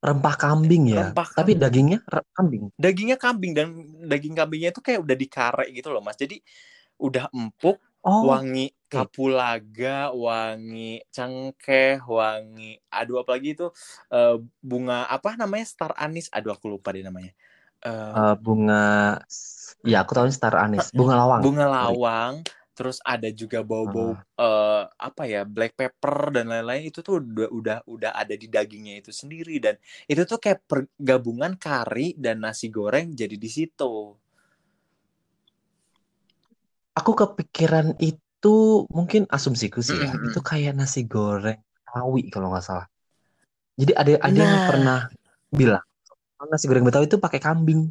[0.04, 1.06] Rempah kambing ya.
[1.10, 1.62] Rempah Tapi kambing.
[1.62, 2.66] dagingnya re- kambing.
[2.78, 3.68] Dagingnya kambing dan
[4.06, 6.18] daging kambingnya itu kayak udah dikarek gitu loh, Mas.
[6.18, 6.38] Jadi
[7.02, 13.68] udah empuk, Oh, wangi kapulaga, wangi cengkeh, wangi aduh apalagi itu
[14.14, 16.30] eh, bunga apa namanya star anis.
[16.34, 17.32] Aduh aku lupa deh namanya.
[17.86, 18.76] Eh, Eh, bunga,
[19.86, 20.86] ya aku tahu star anis.
[20.98, 21.42] Bunga lawang.
[21.44, 21.98] bunga Sorry.
[22.78, 24.24] Terus ada juga bau-bau Ah.
[24.46, 28.96] eh, apa ya black pepper dan lain-lain itu tuh udah udah udah ada di dagingnya
[29.02, 29.76] itu sendiri dan
[30.12, 33.94] itu tuh kayak pergabungan kari dan nasi goreng jadi di situ.
[37.00, 38.56] Aku kepikiran itu
[38.90, 40.12] mungkin asumsiku sih ya.
[40.28, 42.88] Itu kayak nasi goreng Betawi kalau nggak salah.
[43.80, 45.00] Jadi ada ada yang Nah, pernah
[45.54, 45.84] bilang
[46.52, 47.82] nasi goreng Betawi itu pakai kambing.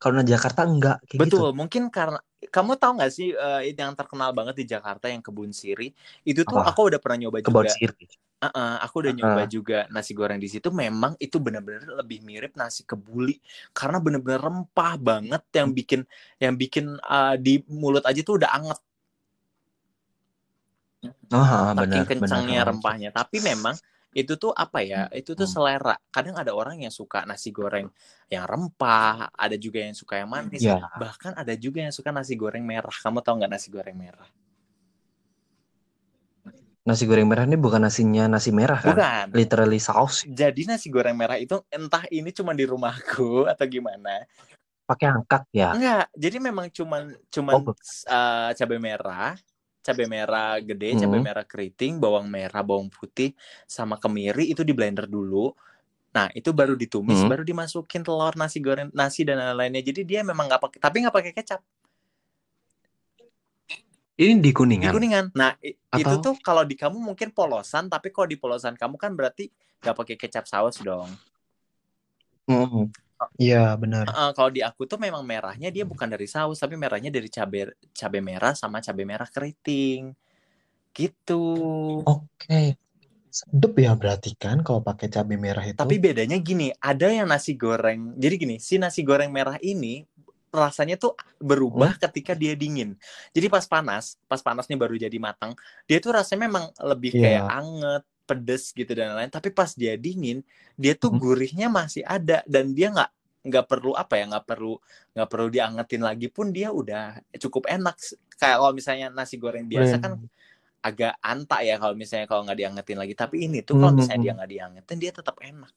[0.00, 1.42] Kalau di Jakarta enggak kayak gitu.
[1.42, 1.48] betul.
[1.58, 2.18] Mungkin karena
[2.50, 5.94] kamu tahu nggak sih eh, yang terkenal banget di Jakarta yang kebun siri
[6.26, 6.74] itu tuh Apa?
[6.74, 7.74] aku udah pernah nyoba Kebon juga.
[7.78, 8.10] sirih.
[8.42, 9.46] Uh-uh, aku udah nyoba Ah.
[9.46, 10.66] juga nasi goreng di situ.
[10.74, 13.38] Memang itu benar-benar lebih mirip nasi kebuli
[13.70, 16.00] karena benar-benar rempah banget yang bikin
[16.42, 18.78] yang bikin uh, di mulut aja tuh udah anget
[21.30, 22.06] saking benar, benar.
[22.10, 23.08] kencangnya Ah, rempahnya.
[23.14, 23.74] Tapi memang
[24.20, 25.08] itu tuh apa ya?
[25.20, 25.54] Itu tuh Hmm.
[25.54, 25.96] selera.
[26.14, 27.88] Kadang ada orang yang suka nasi goreng
[28.32, 32.34] yang rempah, ada juga yang suka yang manis, Ya, bahkan ada juga yang suka nasi
[32.36, 32.92] goreng merah.
[33.04, 34.28] Kamu tahu nggak nasi goreng merah?
[36.88, 38.98] nasi goreng merah ini bukan nasinya nasi merah kan?
[38.98, 39.26] Bukan.
[39.38, 44.26] Literally saus Jadi nasi goreng merah itu entah ini cuma di rumahku atau gimana.
[44.88, 45.70] pakai angkat ya.
[45.72, 47.72] Enggak, jadi memang cuman cuman Oh,
[48.12, 49.32] uh, cabai merah,
[49.86, 51.26] cabai merah gede, cabai Hmm.
[51.28, 53.34] merah keriting, bawang merah, bawang putih,
[53.66, 55.52] sama kemiri itu di blender dulu.
[56.16, 57.30] Nah, itu baru ditumis, Hmm.
[57.32, 59.82] baru dimasukin telur, nasi goreng, nasi dan lain-lainnya.
[59.84, 61.60] Jadi dia memang nggak pakai, tapi nggak pakai kecap
[64.12, 65.24] Ini di di Kuningan kuningan.
[65.34, 68.96] Nah, i- itu atau tuh kalau di kamu mungkin polosan, tapi kalau di polosan kamu
[69.00, 69.48] kan berarti
[69.82, 71.08] nggak pakai kecap saus dong.
[72.48, 72.92] Mm.
[73.38, 74.06] Iya, benar.
[74.08, 77.70] Heeh, kalau di aku tuh memang merahnya dia bukan dari saus, tapi merahnya dari cabai
[77.94, 80.12] cabai merah sama cabai merah keriting.
[80.92, 81.44] Gitu.
[82.04, 82.76] Oke.
[83.32, 85.80] Sedep ya berarti kan kalau pakai cabai merah itu.
[85.80, 88.12] Tapi bedanya gini, ada yang nasi goreng.
[88.20, 90.04] Jadi gini, si nasi goreng merah ini
[90.52, 92.92] rasanya tuh berubah ketika dia dingin.
[93.32, 95.56] Jadi pas panas, pas panasnya baru jadi matang,
[95.88, 97.24] dia tuh rasanya memang lebih Iya.
[97.24, 99.32] kayak anget, pedes gitu dan lain-lain.
[99.32, 100.40] Tapi pas dia dingin,
[100.78, 101.20] dia tuh Hmm.
[101.20, 103.10] gurihnya masih ada dan dia nggak
[103.42, 104.78] nggak perlu apa ya nggak perlu
[105.18, 107.98] nggak perlu diangetin lagi pun dia udah cukup enak
[108.38, 110.12] kayak kalau misalnya nasi goreng biasa kan
[110.78, 114.26] agak anta ya kalau misalnya kalau nggak diangetin lagi tapi ini tuh kalau misalnya Hmm.
[114.26, 115.72] dia nggak diangetin dia tetap enak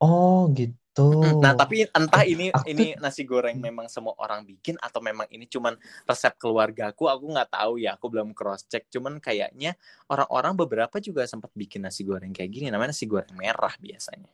[0.00, 1.40] Oh gitu.
[1.44, 5.26] Nah, tapi entah ini Aku tuh ini nasi goreng memang semua orang bikin atau memang
[5.30, 5.76] ini cuman
[6.08, 8.88] resep keluargaku, aku nggak tahu ya, aku belum cross check.
[8.92, 9.76] Cuman kayaknya
[10.12, 14.30] orang-orang beberapa juga sempat bikin nasi goreng kayak gini, namanya nasi goreng merah biasanya.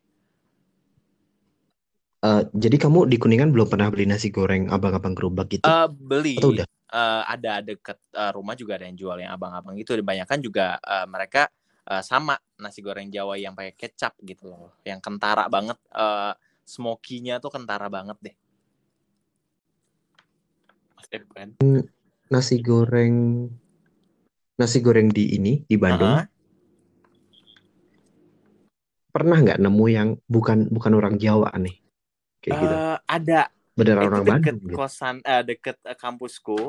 [2.22, 5.66] eh, jadi kamu di Kuningan belum pernah beli nasi goreng abang-abang gerobak gitu?
[5.66, 6.66] Eh beli Atau udah?
[6.92, 9.90] eh, ada deket eh, rumah juga ada yang jual yang abang-abang itu.
[9.94, 11.48] Kebanyakan juga eh, mereka
[11.88, 15.78] eh, sama nasi goreng Jawa yang pakai kecap gitu loh, yang kentara banget.
[15.94, 18.36] eh smoky-nya tuh kentara banget deh.
[20.94, 21.50] Mas Edwan.
[22.30, 23.48] Nasi goreng
[24.56, 26.26] nasi goreng di ini di Bandung Heeh.
[29.12, 31.76] pernah nggak nemu yang bukan bukan orang Jawa nih
[32.40, 32.76] kayak gitu?
[32.78, 33.40] Eh, ada
[33.76, 34.76] Beneran itu orang deket Bandung gitu.
[34.78, 36.60] kosan eh, deket eh, kampusku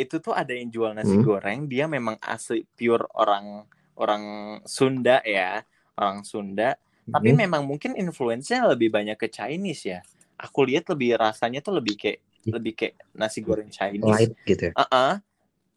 [0.00, 1.26] itu tuh ada yang jual nasi Hmm.
[1.26, 3.68] goreng dia memang asli pure orang
[4.00, 4.24] orang
[4.64, 5.60] Sunda ya
[6.00, 6.74] orang Sunda.
[7.10, 7.40] Tapi Hmm.
[7.44, 10.00] memang mungkin influence-nya lebih banyak ke Chinese ya.
[10.40, 14.08] Aku lihat lebih rasanya tuh lebih kayak lebih kayak nasi goreng Chinese.
[14.08, 14.74] Light gitu ya.
[14.74, 15.12] Heeh.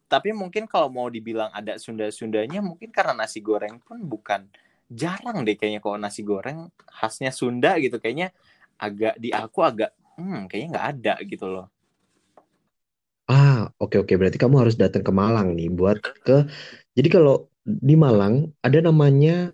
[0.06, 4.46] tapi mungkin kalau mau dibilang ada Sunda-Sundanya mungkin karena nasi goreng pun bukan
[4.86, 7.98] jarang deh kayaknya kalau nasi goreng khasnya Sunda gitu.
[7.98, 8.30] Kayaknya
[8.78, 11.66] agak di aku agak hmm kayaknya nggak ada gitu loh.
[13.30, 14.12] Ah, oke oke.
[14.20, 16.32] Berarti kamu harus datang ke Malang nih buat ke
[16.96, 17.32] Jadi kalau
[17.64, 19.50] di Malang ada namanya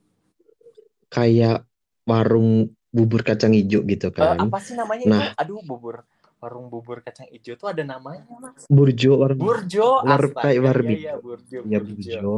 [1.08, 1.62] kayak
[2.02, 4.36] warung bubur kacang hijau gitu Eh, kan.
[4.36, 5.22] apa sih namanya Nah.
[5.30, 6.02] itu aduh bubur
[6.40, 10.62] warung bubur kacang hijau tuh ada namanya mas Burjo warung Burjo War- astaga kayak iya
[10.64, 10.94] Warbi.
[10.96, 12.34] iya Burjo ya Burjo Burjo.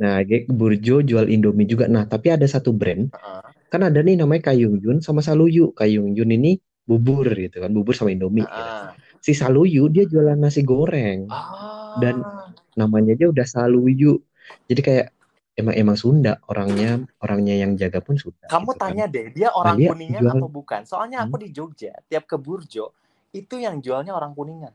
[0.00, 0.16] Nah,
[0.48, 1.84] Burjo jual Indomie juga.
[1.84, 3.42] Nah, tapi ada satu brand Heeh.
[3.68, 5.76] kan ada nih namanya Kayung Yun sama Saluyu.
[5.76, 6.56] Kayung Yun ini
[6.88, 8.48] bubur gitu kan, bubur sama Indomie gitu.
[8.48, 8.96] Heeh.
[9.20, 11.28] Si Saluyu dia jualan nasi goreng.
[11.28, 12.00] Ah.
[12.00, 12.24] Dan
[12.72, 14.24] namanya aja udah Saluyu.
[14.70, 15.06] Jadi kayak
[15.58, 18.80] emang emang Sunda orangnya orangnya yang jaga pun Sunda kamu gitu kan.
[18.80, 21.44] tanya deh dia orang dia kuningan jual- atau bukan soalnya aku Hmm.
[21.44, 22.96] di Jogja tiap ke Burjo
[23.30, 24.72] itu yang jualnya orang kuningan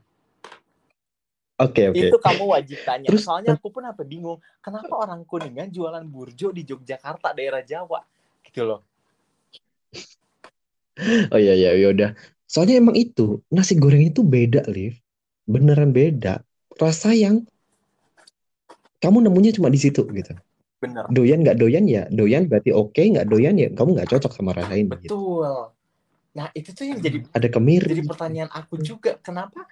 [1.56, 1.96] Oke oke.
[1.98, 6.52] itu kamu wajib tanya Terus- soalnya aku pun apa bingung kenapa orang kuningan jualan burjo
[6.52, 8.04] di Yogyakarta daerah Jawa
[8.44, 8.82] gitu loh
[11.28, 12.10] Oh iya iya ya udah.
[12.46, 14.96] Soalnya emang itu nasi goreng itu beda, Liv.
[15.44, 16.40] Beneran beda.
[16.72, 17.44] Rasa yang
[19.06, 20.34] kamu nemunya cuma di situ gitu.
[20.82, 24.52] bener Doyan nggak doyan ya, doyan berarti oke, nggak doyan ya kamu nggak cocok sama
[24.58, 24.90] rasa ini.
[25.06, 25.14] Gitu.
[25.14, 25.72] betul
[26.36, 27.96] nah itu tuh yang jadi Ada kemiri.
[27.96, 29.64] jadi pertanyaan aku juga kenapa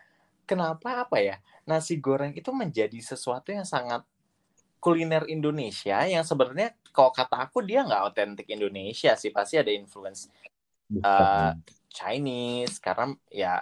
[0.47, 1.35] kenapa apa ya
[1.67, 4.07] nasi goreng itu menjadi sesuatu yang sangat
[4.79, 10.31] kuliner Indonesia yang sebenarnya kalau kata aku dia nggak otentik Indonesia sih pasti ada influence
[10.87, 11.03] Bukan.
[11.03, 11.51] eh,
[11.91, 13.59] Chinese karena ya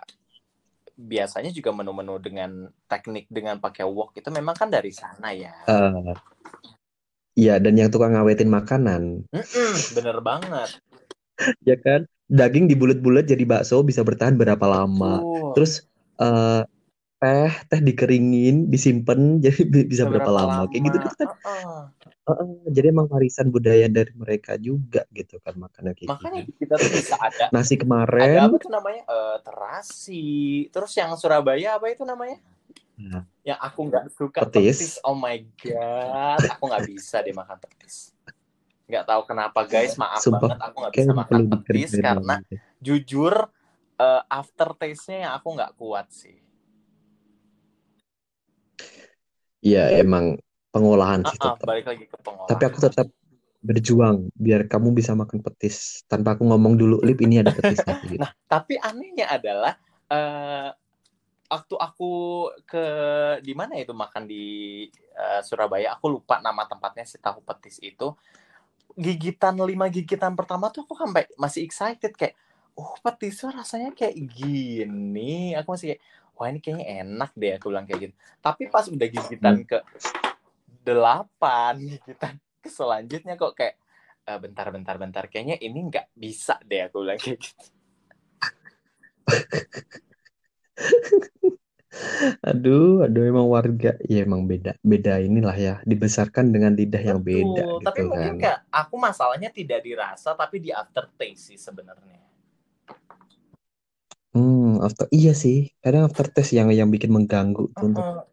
[0.97, 5.53] biasanya juga menu-menu dengan teknik dengan pakai wok itu memang kan dari sana ya
[7.31, 10.69] Iya, dan yang tukang ngawetin makanan, Mm-mm, bener banget
[11.69, 12.05] ya kan?
[12.31, 15.19] Daging dibulet-bulet jadi bakso bisa bertahan berapa lama?
[15.23, 15.51] Betul.
[15.55, 15.71] Terus
[16.19, 16.61] eh,
[17.21, 20.65] teh teh dikeringin, disimpan jadi bi- bisa berapa lama?
[20.67, 21.09] Kayak gitu kan.
[21.45, 21.77] Heeh.
[22.21, 26.53] Heeh, jadi emang warisan budaya dari mereka juga gitu kan kayak makanya gitu.
[26.61, 30.25] kita tuh bisa ada Nasi ada kemarin, apa tuh namanya Eh, terasi
[30.69, 32.37] terus yang Surabaya apa itu namanya
[33.01, 33.25] Nah.
[33.41, 35.01] yang aku nggak suka Petis.
[35.01, 38.13] oh my god aku nggak bisa deh makan petis
[38.85, 42.55] nggak tahu kenapa guys maaf Sumpah, banget aku nggak bisa makan petis karena gitu.
[42.77, 43.33] jujur
[43.97, 46.37] eh, aftertaste-nya yang aku nggak kuat sih
[49.61, 50.41] Iya, emang
[50.73, 51.67] pengolahan sih Ah, ah, tetap.
[51.69, 53.07] balik lagi ke pengolahan Tapi aku tetap
[53.61, 58.17] berjuang biar kamu bisa makan petis tanpa aku ngomong dulu, Lip ini ada petisnya gitu.
[58.17, 59.77] Nah, tapi anehnya adalah
[60.09, 60.69] eh
[61.51, 62.11] waktu aku
[62.63, 62.85] ke
[63.43, 64.45] di mana itu makan di
[65.13, 68.15] eh, Surabaya, aku lupa nama tempatnya si tahu petis itu.
[68.97, 72.35] Gigitan lima gigitan pertama tuh aku sampai masih excited kayak,
[72.75, 75.55] oh petisnya rasanya kayak gini.
[75.59, 76.01] Aku masih kayak,
[76.41, 78.13] wah ini kayaknya enak deh aku bilang kayak gitu.
[78.41, 79.77] Tapi pas udah gigitan ke
[80.81, 83.77] delapan gigitan ke selanjutnya kok kayak
[84.25, 87.69] "Eh, bentar bentar bentar kayaknya ini nggak bisa deh aku bilang kayak gitu.
[92.47, 97.67] Aduh, aduh emang warga ya emang beda, beda inilah ya, dibesarkan dengan lidah yang beda
[97.67, 98.39] Betul, tapi gitu mungkin kan.
[98.39, 102.30] kayak aku masalahnya tidak dirasa tapi di aftertaste sih sebenarnya.
[104.33, 108.23] Hmm, after iya sih, kadang aftertaste yang yang bikin mengganggu tuh untuk Heeh.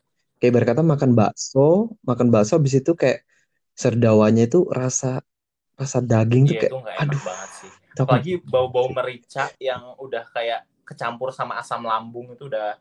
[0.40, 1.60] kayak berkata makan bakso,
[2.08, 3.18] makan bakso habis itu kayak
[3.82, 5.08] serdawanya itu rasa
[5.80, 7.72] rasa daging tuh Iya kayak itu nggak enak aduh, banget sih.
[7.90, 12.78] itu aku Apalagi bau-bau merica yang udah kayak kecampur sama asam lambung itu udah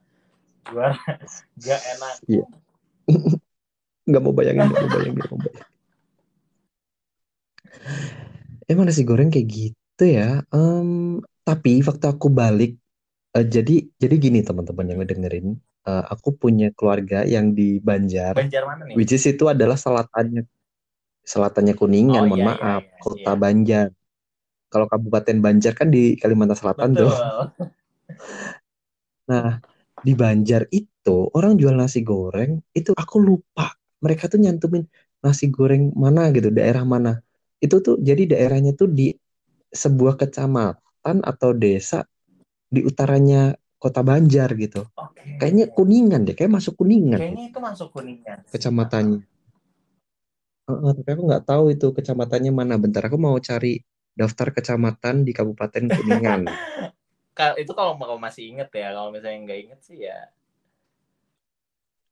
[0.70, 0.96] juara
[1.62, 2.16] nggak enak.
[2.30, 2.44] Iya.
[4.10, 5.68] nggak mau bayangin, nggak mau bayangin, nggak mau bayangin.
[8.70, 10.44] emang nasi goreng kayak gitu ya.
[10.54, 10.90] Em,
[11.48, 12.72] tapi waktu aku balik,
[13.38, 15.48] eh, jadi jadi gini teman-teman yang ngedengerin,
[15.88, 18.96] eh, aku punya keluarga yang di Banjar, Banjar mana nih?
[18.98, 20.44] which is itu adalah selatannya
[21.28, 23.42] selatannya Kuningan, Oh mohon iya iya maaf, iya kota iya.
[23.44, 23.88] Banjar.
[24.68, 27.12] Kalau Kabupaten Banjar kan di Kalimantan Selatan tuh.
[27.12, 27.68] Betul.
[29.28, 29.60] Nah,
[30.00, 33.76] di Banjar itu orang jual nasi goreng, itu aku lupa.
[34.00, 34.88] Mereka tuh nyantumin
[35.20, 37.20] nasi goreng mana gitu, daerah mana.
[37.60, 39.12] Itu tuh jadi daerahnya tuh di
[39.68, 42.08] sebuah kecamatan atau desa
[42.68, 44.86] di utaranya kota Banjar gitu.
[44.98, 45.38] Oke.
[45.40, 48.38] Kayaknya Kuningan deh, kayak masuk Kuningan Kayaknya itu masuk kuningan.
[48.44, 48.52] sih.
[48.58, 49.22] kecamatannya.
[50.68, 52.76] Heeh, tapi aku nggak tahu itu kecamatannya mana.
[52.76, 53.80] Bentar, aku mau cari
[54.18, 56.42] daftar kecamatan di Kabupaten Kuningan.
[57.62, 60.26] Itu kalau mau masih inget ya, kalau misalnya nggak inget sih ya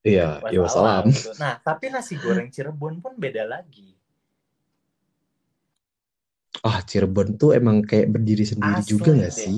[0.05, 1.33] Iya, ya wassalam gitu.
[1.41, 3.97] Nah, tapi nasi goreng Cirebon pun beda lagi.
[6.61, 9.57] Ah, Cirebon tuh emang kayak berdiri sendiri juga Asli nggak deh.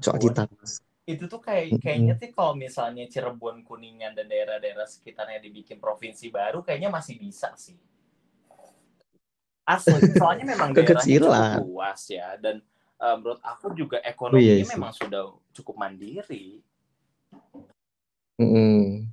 [0.00, 0.48] Soal Cirebon
[1.06, 6.66] itu tuh kayak kayaknya sih kalau misalnya Cirebon, Kuningan dan daerah-daerah sekitarnya dibikin provinsi baru
[6.66, 7.78] kayaknya masih bisa sih.
[9.62, 11.30] Asli, soalnya memang daerahnya Kekecilan.
[11.30, 12.58] cukup luas ya dan
[12.98, 16.58] eh, menurut aku juga Oh iya ekonominya memang sudah cukup mandiri.
[18.42, 19.06] Mm-mm.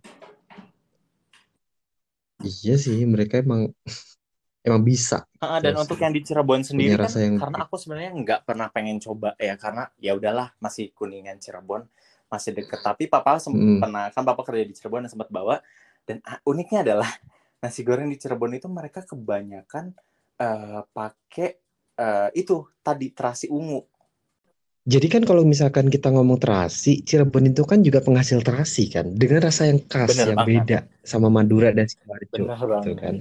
[2.43, 3.69] Iya sih, mereka emang
[4.67, 5.23] emang bisa.
[5.43, 8.39] Heeh, dan gitu untuk yang di Cirebon sendiri kan rasa yang karena aku sebenarnya nggak
[8.47, 11.83] pernah pengen coba ya karena ya udahlah masih Kuningan Cirebon
[12.31, 12.79] masih deket.
[12.79, 13.79] Tapi papa sem- Mm-mm.
[13.81, 15.59] pernah kan papa kerja di Cirebon dan sempat bawa.
[16.07, 17.09] Dan ah, uniknya adalah
[17.63, 19.85] nasi goreng di Cirebon itu mereka kebanyakan
[20.39, 21.49] eh, pakai
[21.99, 23.83] eh, itu tadi terasi ungu.
[24.93, 29.39] Jadi kan kalau misalkan kita ngomong terasi, Cirebon itu kan juga penghasil terasi kan, dengan
[29.47, 30.67] rasa yang khas Bener yang banget.
[30.67, 30.77] beda
[31.11, 33.15] sama Madura dan Sidoarjo gitu kan.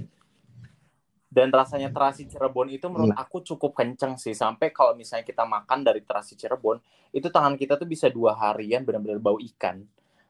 [1.33, 3.23] Dan rasanya terasi Cirebon itu menurut Hmm.
[3.25, 6.77] aku cukup kenceng sih sampai kalau misalnya kita makan dari terasi Cirebon
[7.09, 9.81] itu tangan kita tuh bisa dua harian benar-benar bau ikan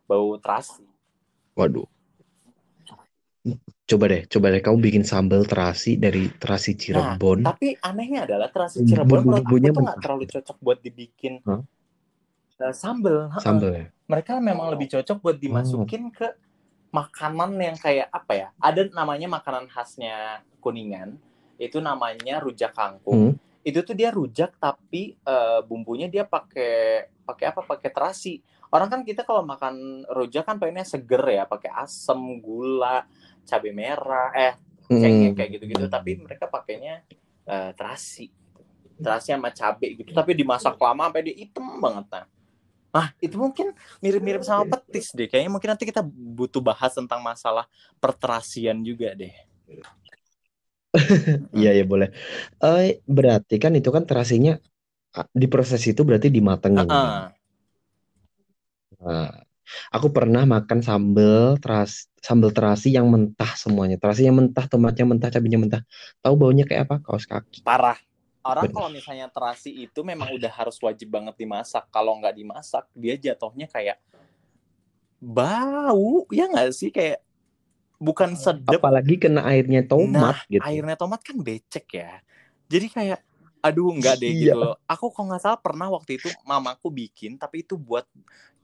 [0.08, 0.88] bau terasi
[1.54, 1.86] Waduh.
[3.84, 7.44] Coba deh, coba deh kamu bikin sambal terasi dari terasi Cirebon.
[7.44, 11.60] Tapi anehnya adalah terasi Cirebon menurut aku tuh nggak terlalu cocok buat dibikin Hah?
[12.64, 13.28] eh, sambel.
[13.28, 13.44] Heeh.
[13.44, 13.86] Sambal ya.
[14.08, 15.42] Mereka memang lebih cocok buat Oh.
[15.44, 16.32] dimasukin ke
[16.94, 18.48] makanan yang kayak apa ya?
[18.62, 21.18] Ada namanya makanan khasnya Kuningan.
[21.58, 23.34] Itu namanya rujak kangkung.
[23.34, 23.66] Hmm.
[23.66, 27.66] Itu tuh dia rujak tapi eh, bumbunya dia pakai pakai apa?
[27.66, 28.40] Pakai terasi.
[28.70, 33.06] Orang kan kita kalau makan rujak kan pengennya seger ya, pakai asam, gula,
[33.46, 34.54] cabai merah, eh
[34.88, 35.38] cengkeh Mm-mm.
[35.38, 37.04] kayak gitu-gitu tapi mereka pakainya
[37.48, 38.28] eh, terasi
[39.00, 42.26] terasi sama cabai gitu tapi dimasak lama sampai dia hitam banget nah
[42.94, 47.66] ah itu mungkin mirip-mirip sama petis deh kayaknya mungkin nanti kita butuh bahas tentang masalah
[47.98, 49.34] perterasian juga deh
[51.58, 52.14] Iya ya boleh.
[52.62, 54.62] Eh berarti kan itu kan terasinya
[55.34, 56.94] di proses itu berarti dimatengin kan.
[56.94, 57.22] Heeh.
[59.04, 59.30] Nah,
[59.90, 63.98] aku pernah makan sambal teras sambal terasi yang mentah semuanya.
[63.98, 65.82] Terasinya mentah, tomatnya mentah, cabenya mentah.
[66.24, 66.96] Tahu baunya kayak apa?
[67.04, 67.66] Kaos kaki.
[67.66, 67.98] parah
[68.44, 73.16] orang kalau misalnya terasi itu memang udah harus wajib banget dimasak kalau nggak dimasak dia
[73.16, 73.98] jatuhnya kayak
[75.24, 77.24] bau ya nggak sih kayak
[78.04, 80.60] bukan sedep Apalagi kena airnya tomat Nah, gitu.
[80.60, 82.20] airnya tomat kan becek ya.
[82.68, 83.20] Jadi kayak
[83.64, 84.52] aduh enggak deh Iya.
[84.52, 84.76] gitu loh.
[84.84, 88.04] Aku kalau nggak salah pernah waktu itu mamaku bikin tapi itu buat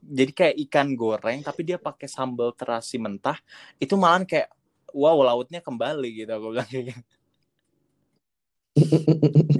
[0.00, 3.40] jadi kayak ikan goreng tapi dia pakai sambal terasi mentah.
[3.80, 4.52] Itu malah kayak
[4.92, 7.16] wow lautnya kembali gitu aku bilang kayak gitu.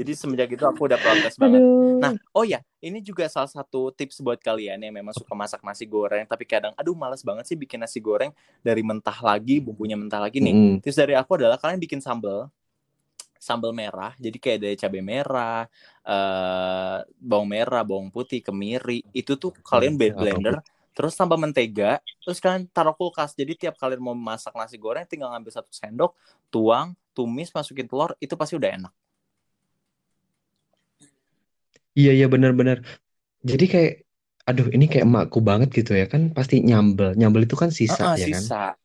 [0.01, 1.61] Jadi semenjak itu aku udah protes banget.
[1.61, 2.01] Aduh.
[2.01, 5.85] Nah, oh ya, ini juga salah satu tips buat kalian yang memang suka masak nasi
[5.85, 8.33] goreng tapi kadang aduh malas banget sih bikin nasi goreng
[8.65, 10.55] dari mentah lagi, bumbunya mentah lagi nih.
[10.57, 10.77] Mm-mm.
[10.81, 12.49] Tips dari aku adalah kalian bikin sambal
[13.41, 15.65] sambal merah jadi kayak ada cabai merah
[16.05, 20.61] eh bawang merah bawang putih kemiri itu tuh kalian blender
[20.93, 25.33] terus tambah mentega terus kalian taruh kulkas jadi tiap kalian mau masak nasi goreng tinggal
[25.33, 26.13] ngambil satu sendok
[26.53, 28.93] tuang tumis masukin telur itu pasti udah enak
[32.01, 32.79] Iya iya benar-benar.
[33.51, 33.93] Jadi kayak
[34.49, 37.09] aduh ini kayak emakku banget gitu ya kan pasti nyambel.
[37.21, 38.45] Nyambel itu kan sisa Heeh, ya kan.
[38.45, 38.77] sisa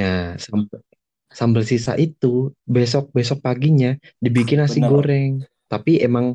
[0.00, 0.80] Ya, sambal,
[1.38, 2.26] sambal sisa itu
[2.74, 3.88] besok-besok paginya
[4.24, 4.90] dibikin nasi Bener.
[4.90, 5.32] goreng.
[5.72, 6.26] Tapi emang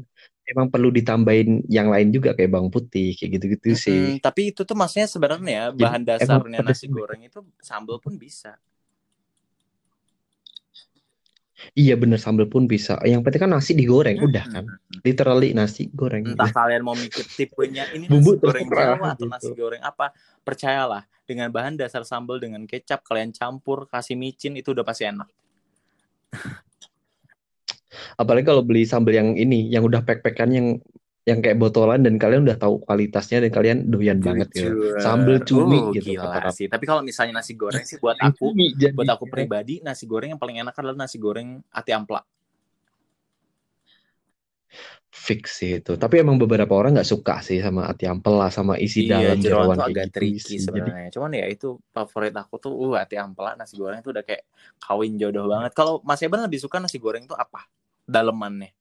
[0.51, 4.01] emang perlu ditambahin yang lain juga kayak bawang putih kayak gitu-gitu sih.
[4.01, 6.95] Mm-mm, tapi itu tuh maksudnya sebenarnya Jadi bahan emang dasarnya pedes nasi banget.
[6.95, 8.59] goreng itu sambal pun bisa
[11.71, 12.99] Iya bener sambal pun bisa.
[13.07, 14.65] Yang penting kan nasi digoreng udah kan.
[15.07, 16.27] Literally nasi goreng.
[16.27, 19.31] entah kalian mau mikir tipenya ini Bumbu nasi goreng terserah Jawa atau gitu.
[19.31, 20.05] nasi goreng apa
[20.43, 25.31] percayalah dengan bahan dasar sambal dengan kecap kalian campur kasih micin itu udah pasti enak
[28.15, 30.67] Apalagi kalau beli sambal yang ini, yang udah pack-packan yang
[31.21, 34.97] yang kayak botolan dan kalian udah tahu kualitasnya dan kalian doyan banget gitu.
[34.97, 36.65] Sambal cumi Uh, gitu gila kata sih.
[36.65, 40.33] Tapi kalau misalnya nasi goreng sih buat aku, Cumi jadi buat aku pribadi nasi goreng
[40.33, 42.25] yang paling enak adalah nasi goreng ati ampla.
[45.11, 45.99] fix sih itu.
[45.99, 49.75] Tapi emang beberapa orang nggak suka sih sama ati ampela sama isi Iya, dalam jeroan
[49.75, 50.55] tuh agak gitu tricky.
[50.57, 51.09] Jadi sebenarnya.
[51.11, 54.47] Cuman ya itu favorit aku tuh uh ati ampla nasi goreng tuh udah kayak
[54.79, 55.71] kawin jodoh banget.
[55.75, 57.67] Kalau Mas Eban lebih suka nasi goreng tuh apa?
[58.07, 58.80] Dalemannya.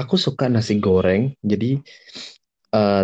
[0.00, 1.22] Aku suka nasi goreng.
[1.44, 1.80] Jadi
[2.76, 3.02] eh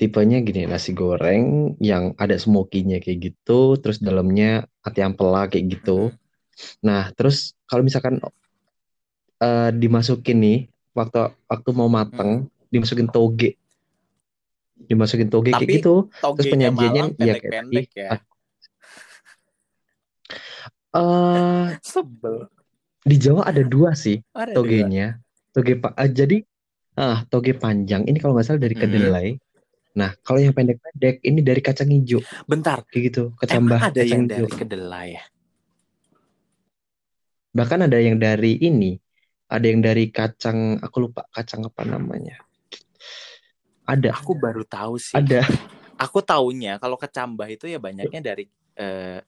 [0.00, 6.08] tipenya gini, nasi goreng yang ada smokinya kayak gitu, terus dalamnya ati ampela kayak gitu.
[6.08, 6.16] Mhm.
[6.86, 8.16] Nah, terus kalau misalkan
[9.40, 10.58] eh dimasukin nih
[10.96, 13.56] waktu waktu mau mateng, dimasukin toge,
[14.88, 15.94] dimasukin toge kayak Tapi gitu.
[16.08, 18.10] Terus togenya penyajiannya ya kayak pendek-pendek ya.
[20.96, 22.36] eh Sebel.
[23.00, 24.88] di Jawa ada dua sih Ada dua.
[25.50, 26.36] Toge pak, eh, jadi
[26.94, 28.82] ah toge panjang ini kalau nggak salah dari Mhm.
[28.82, 29.28] kedelai.
[29.90, 34.06] Nah, kalau yang pendek-pendek ini dari kacang hijau Bentar, kayak gitu, emang kecambah ada yang
[34.06, 34.46] kacang hijau.
[34.46, 35.24] dari kedelai ya?
[37.50, 38.94] Bahkan ada yang dari ini,
[39.50, 42.38] ada yang dari kacang, aku lupa kacang apa namanya.
[43.90, 45.18] Ada, Aku baru tahu sih.
[45.18, 45.42] ada.
[46.00, 48.46] Aku taunya kalau kecambah itu ya banyaknya dari
[48.78, 49.20] eh,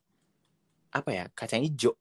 [0.95, 1.25] apa ya?
[1.35, 1.93] Kacang hijau.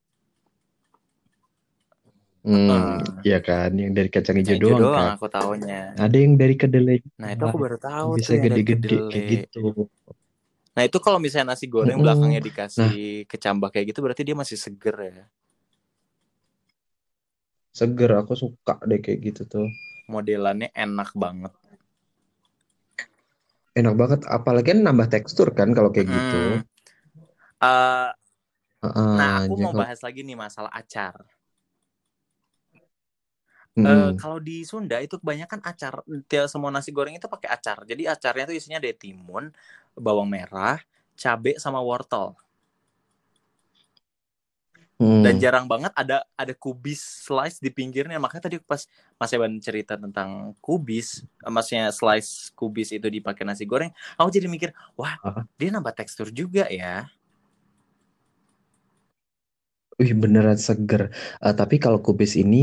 [2.41, 2.97] Hmm, Heeh.
[3.21, 5.09] ya kan, yang dari kacang hijau doang doang kan.
[5.13, 5.93] aku taunya.
[5.93, 9.61] Ada yang dari kedelai Nah, itu aku baru tahu bisa gede-gede kayak gitu.
[10.73, 12.05] Nah, itu kalau misalnya nasi goreng Mm-mm.
[12.07, 12.93] belakangnya Nah, dikasih
[13.29, 15.25] kecambah kayak gitu berarti dia masih seger ya.
[17.71, 19.67] seger, aku suka deh kayak gitu tuh.
[20.09, 21.53] Modelannya enak banget.
[23.71, 26.59] Enak banget, apalagi nambah tekstur kan kalau kayak gitu.
[26.59, 26.65] Mm.
[27.61, 28.09] Eh,
[28.81, 31.13] Heeh, nah, aku mau kalau bahas lagi nih masalah acar.
[33.81, 34.21] Eh, Mm-mm.
[34.21, 35.93] kalau di Sunda itu kebanyakan acar,
[36.29, 37.77] tiap semua nasi goreng itu pakai acar.
[37.89, 39.49] Jadi acarnya tuh isinya ada timun,
[39.97, 40.77] bawang merah,
[41.17, 42.37] cabe sama wortel.
[45.21, 45.43] Dan Hmm.
[45.43, 48.17] jarang banget ada ada kubis slice di pinggirnya.
[48.17, 48.87] Makanya tadi pas
[49.21, 54.69] Mas Eban cerita tentang kubis, maksudnya slice kubis itu dipakai nasi goreng, aku jadi mikir,
[54.97, 57.05] wah, Ah, dia nambah tekstur juga ya.
[59.99, 61.01] Wih, beneran seger.
[61.45, 62.57] Eh, tapi kalau kubis ini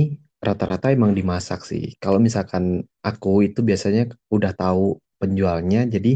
[0.46, 1.84] rata-rata emang dimasak sih.
[2.02, 2.64] Kalau misalkan
[3.08, 4.02] aku itu biasanya
[4.36, 6.10] udah tahu penjualnya, jadi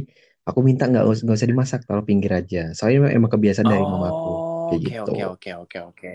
[0.48, 2.58] aku minta nggak us- nggak usah dimasak, taruh pinggir aja.
[2.76, 4.28] Soalnya emang kebiasaan dari mamaku
[4.66, 5.10] kayak Oke, gitu.
[5.10, 6.12] oke, oke, oke, oke.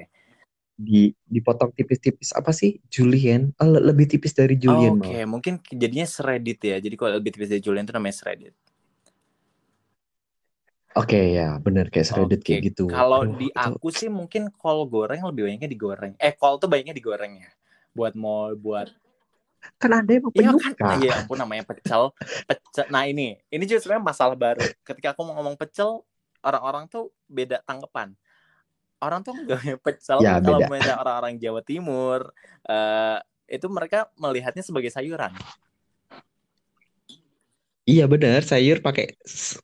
[0.87, 1.01] Di
[1.35, 2.71] dipotong tipis-tipis apa sih?
[2.93, 3.45] Julienne?
[3.61, 5.23] Eh, le- lebih tipis dari Julienne Oke, malah.
[5.33, 6.77] mungkin jadinya shredded ya.
[6.83, 8.53] Jadi kalau lebih tipis dari julienne itu namanya shredded.
[10.99, 12.83] Oke ya, bener kayak shredded kayak Oke, gitu.
[12.93, 16.13] kalau di itu aku sih mungkin kol goreng lebih banyaknya digoreng.
[16.27, 17.49] Eh, kol tuh banyaknya digoreng ya.
[17.97, 18.93] Buat mau buat
[19.81, 22.13] kan ada emang Iya kan, iya ampun namanya pecel,
[22.47, 22.85] pecel.
[22.93, 24.63] Nah ini, ini juga sebenarnya masalah baru.
[24.85, 26.05] Ketika aku mau ngomong pecel,
[26.45, 28.15] orang-orang tuh beda tanggapan.
[29.03, 30.71] Orang tuh nggak pecel Ya kalau beda.
[30.71, 32.31] misalnya orang-orang Jawa Timur,
[32.69, 35.31] eh itu mereka melihatnya sebagai sayuran.
[37.87, 39.15] Iya bener, sayur pakai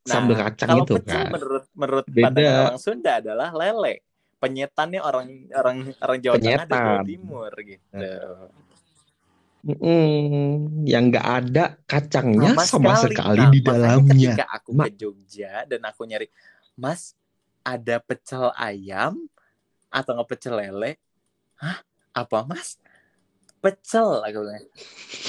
[0.07, 1.31] sambal Nah, kacang kalau itu pecel kan.
[1.31, 2.63] menurut menurut pandangan Beda.
[2.71, 3.99] orang Sunda adalah lele.
[4.43, 7.07] Penyetannya orang orang orang Jawa Tengah dan Jawa Penyetan.
[7.07, 8.11] Timur gitu.
[9.63, 13.15] Mm, yang nggak ada kacangnya Sama sama sekali.
[13.15, 14.11] sekali Nah, di dalamnya.
[14.11, 16.27] ketika aku Ma ke Jogja dan aku nyari,
[16.75, 17.15] Mas,
[17.63, 19.15] ada pecel ayam
[19.87, 20.99] atau nggak pecel lele?
[21.55, 21.79] Hah?
[22.11, 22.75] Apa Mas?
[23.63, 24.67] Pecel aku bilang.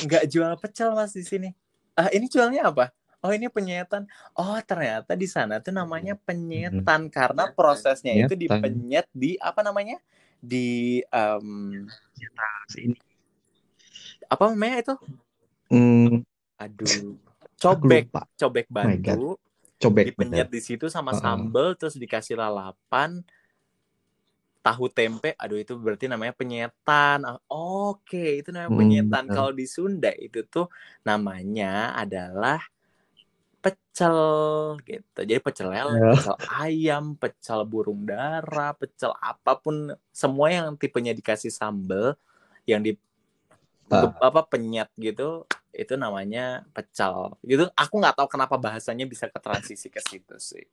[0.02, 1.54] Nggak jual pecel Mas di sini.
[1.94, 2.90] Ah, ini jualnya apa?
[3.24, 4.04] Oh, ini penyetan.
[4.36, 6.12] Oh, ternyata di sana tuh namanya
[6.52, 8.42] Hmm, penyetan karena prosesnya itu penyetan.
[8.42, 9.96] dipenyet di apa namanya?
[10.44, 11.48] Di em,
[12.76, 12.98] Ini.
[14.28, 14.94] apa namanya itu?
[15.70, 16.22] Hmm,
[16.64, 17.18] Aduh,
[17.62, 18.06] cobek,
[18.38, 19.18] cobek Oh batu.
[19.80, 20.46] Cobek dipenyet bener.
[20.54, 21.22] di situ sama Heeh.
[21.22, 23.10] sambel terus dikasih lalapan
[24.64, 29.34] tahu tempe aduh itu berarti namanya penyetan Ah, oke itu namanya Hmm, penyetan bener.
[29.34, 30.66] kalau di Sunda itu tuh
[31.08, 32.58] namanya adalah
[33.64, 34.18] pecel
[34.84, 35.20] gitu.
[35.28, 36.12] Jadi pecel lele Ya.
[36.12, 39.76] pecel ayam pecel burung dara pecel apa pun
[40.12, 42.12] semua yang tipenya dikasih sambel
[42.68, 42.92] yang di
[43.92, 45.44] Ah, apa penyet gitu
[45.74, 47.36] itu namanya pecel.
[47.44, 47.68] Gitu.
[47.76, 50.64] Aku nggak tahu kenapa bahasanya bisa ke transisi ke situ sih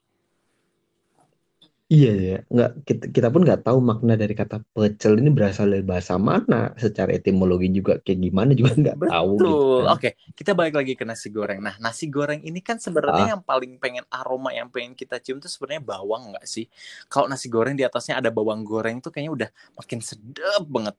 [1.93, 5.83] Iya ya, nggak kita, kita pun nggak tahu makna dari kata pecel ini berasal dari
[5.91, 9.81] bahasa mana, secara etimologi juga kayak gimana juga nggak tahu gitu Betul.
[9.81, 9.93] kan.
[9.93, 11.57] Oke, kita balik lagi ke nasi goreng.
[11.63, 12.77] Nah, nasi goreng ini kan
[13.07, 16.67] Ah, sebenarnya yang paling pengen aroma yang pengen kita cium tuh sebenarnya bawang nggak sih?
[17.09, 20.95] Kalau nasi goreng di atasnya ada bawang goreng tuh kayaknya udah makin sedap banget.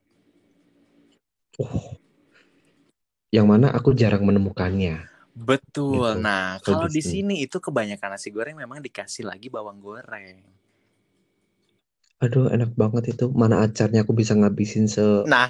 [1.59, 1.97] oh,
[3.35, 4.93] yang mana aku jarang menemukannya
[5.33, 6.09] Betul.
[6.09, 6.17] gitu.
[6.25, 10.37] Nah, Kalau di sini itu kebanyakan nasi goreng memang dikasih lagi bawang goreng.
[12.23, 13.25] Aduh enak banget itu.
[13.41, 15.49] Mana acarnya aku bisa ngabisin se Nah,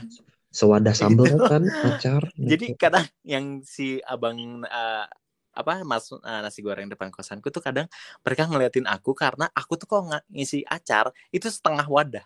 [0.60, 2.72] sewadah sambal kan acar Jadi gitu.
[2.76, 5.06] kadang yang si abang eh,
[5.54, 7.88] apa mas eh, nasi goreng depan kosanku tuh kadang
[8.26, 10.02] mereka ngeliatin aku karena aku tuh kok
[10.34, 12.26] ngisi acar itu setengah wadah.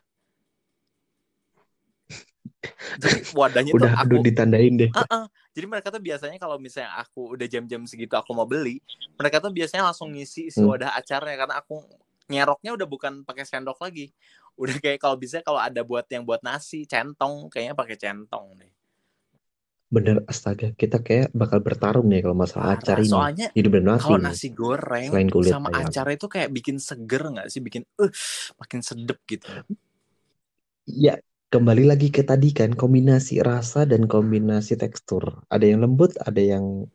[3.04, 4.92] Jadi wadahnya tuh Udah aku aduh ditandain deh.
[4.96, 5.26] Heeh.
[5.54, 8.80] Jadi mereka tuh biasanya kalau misalnya aku udah jam-jam segitu aku mau beli,
[9.20, 10.68] mereka tuh biasanya langsung ngisi si Hmm.
[10.68, 11.84] wadah acarnya karena aku
[12.28, 14.12] nyeroknya udah bukan pakai sendok lagi.
[14.58, 18.74] Udah kayak kalau bisa kalau ada buat yang buat nasi, centong, kayaknya pakai centong deh.
[19.88, 23.06] Bener astaga, kita kayak bakal bertarung nih kalau masalah acar Parah.
[23.06, 23.14] ini.
[23.14, 25.88] Soalnya Hidup dan mati kalau nasi goreng Selain kulit sama ayam.
[25.88, 27.62] acar itu kayak bikin seger nggak sih?
[27.64, 28.12] Bikin eh
[28.60, 29.48] makin sedep gitu.
[30.90, 31.22] Ya,
[31.54, 35.40] kembali lagi ke tadi kan kombinasi rasa dan kombinasi tekstur.
[35.48, 36.90] Ada yang lembut, ada yang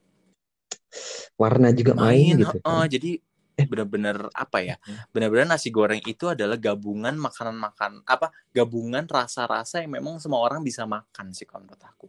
[1.40, 2.84] warna juga main Main, gitu kan.
[2.92, 3.10] Jadi
[3.56, 3.66] Eh.
[3.70, 4.76] bener-bener apa ya?
[5.12, 8.32] Bener-bener nasi goreng itu adalah gabungan makanan makan apa?
[8.52, 12.08] Gabungan rasa-rasa yang memang semua orang bisa makan sih kalau menurut aku.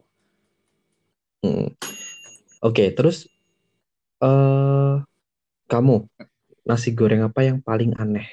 [1.44, 1.68] Hmm.
[2.64, 3.28] Oke, terus
[4.24, 4.94] eh
[5.68, 6.08] kamu
[6.64, 8.24] nasi goreng apa yang paling aneh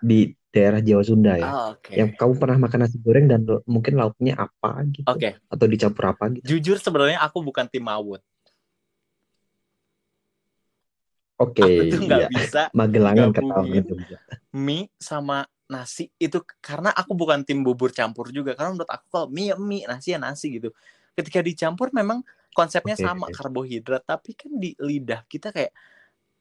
[0.00, 1.44] di daerah Jawa Sunda ya?
[1.44, 1.92] Ah, Oke.
[1.92, 5.04] Yang kamu pernah makan nasi goreng dan mungkin lauknya apa gitu?
[5.04, 5.36] Oke.
[5.52, 6.56] Atau dicampur apa gitu?
[6.56, 8.24] Jujur sebenarnya aku bukan tim Mawut.
[11.38, 12.28] Oke, Aku tuh nggak iya.
[12.28, 14.18] bisa Magelangan gabungin Jogja.
[14.50, 18.58] mie sama nasi itu karena aku bukan tim bubur campur juga.
[18.58, 20.74] Karena menurut aku kalau mie ya mie nasi ya nasi gitu.
[21.14, 23.06] Ketika dicampur memang konsepnya Oke.
[23.06, 25.70] sama karbohidrat tapi kan di lidah kita kayak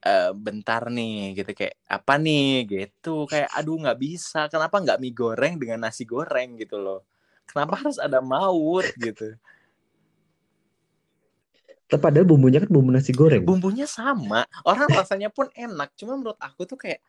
[0.01, 3.29] eh, bentar nih gitu kayak apa nih gitu.
[3.29, 4.49] Kayak aduh nggak bisa.
[4.49, 6.57] Kenapa nggak mie goreng dengan nasi goreng?
[6.57, 7.05] gitu loh.
[7.45, 9.37] Kenapa harus ada maut gitu
[11.87, 13.47] Padahal bumbunya kan bumbu nasi goreng.
[13.47, 14.43] bumbunya sama.
[14.67, 15.95] Orang rasanya pun enak.
[15.95, 16.99] Cuma menurut aku tuh kayak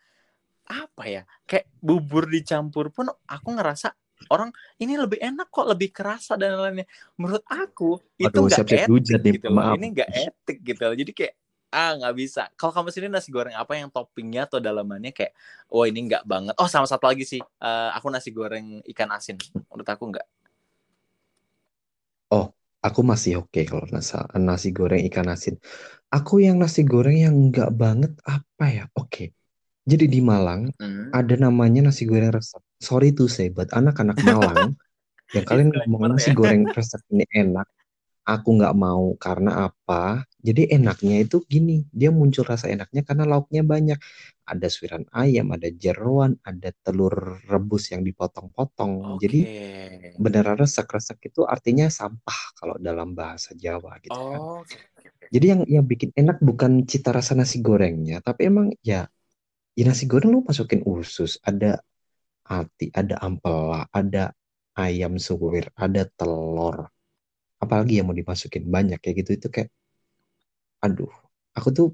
[0.70, 1.22] apa ya?
[1.50, 3.90] Kayak bubur dicampur pun aku ngerasa
[4.30, 4.50] orang
[4.82, 9.32] ini lebih enak kok lebih kerasa dan lainnya menurut aku itu nggak etik dihujat nih,
[9.38, 9.78] gitu maaf.
[9.78, 11.34] ini nggak etik gitu jadi kayak
[11.68, 12.48] ah nggak bisa.
[12.56, 15.36] Kalau kamu sendiri nasi goreng apa yang toppingnya atau dalamannya kayak
[15.68, 16.56] oh ini nggak banget.
[16.56, 17.44] Oh sama satu lagi sih.
[17.44, 19.36] Eh, aku nasi goreng ikan asin.
[19.68, 20.26] Menurut aku nggak
[22.88, 24.14] Aku masih oke kalau nasi,
[24.48, 25.54] nasi goreng ikan asin.
[26.16, 28.84] Aku yang nasi goreng yang enggak banget apa ya?
[29.00, 29.22] Oke.
[29.90, 31.10] Jadi di Malang Hmm.
[31.18, 32.62] ada namanya nasi goreng resep.
[32.88, 34.76] Sorry to say, buat anak-anak Malang
[35.36, 36.34] yang kalian ngomong nasi ya.
[36.38, 37.66] goreng resep ini enak,
[38.28, 40.24] aku nggak mau karena apa?
[40.46, 43.98] Jadi enaknya itu gini, dia muncul rasa enaknya karena lauknya banyak.
[44.52, 47.14] Ada suiran ayam, ada jeroan, ada telur
[47.50, 48.92] rebus yang dipotong-potong.
[49.22, 49.54] Jadi oke
[50.24, 54.42] beneran resek-resek itu artinya sampah kalau dalam bahasa Jawa gitu kan.
[54.42, 54.78] oh oke.
[55.34, 59.04] Jadi yang yang bikin enak bukan cita rasa nasi gorengnya, tapi emang ya,
[59.78, 61.80] ya nasi goreng lu masukin usus, ada
[62.46, 64.32] ati, ada ampela, ada
[64.78, 66.88] ayam suwir, ada telur.
[67.62, 69.70] Apalagi yang mau dimasukin banyak kayak gitu itu kayak
[70.84, 71.10] aduh,
[71.56, 71.86] aku tuh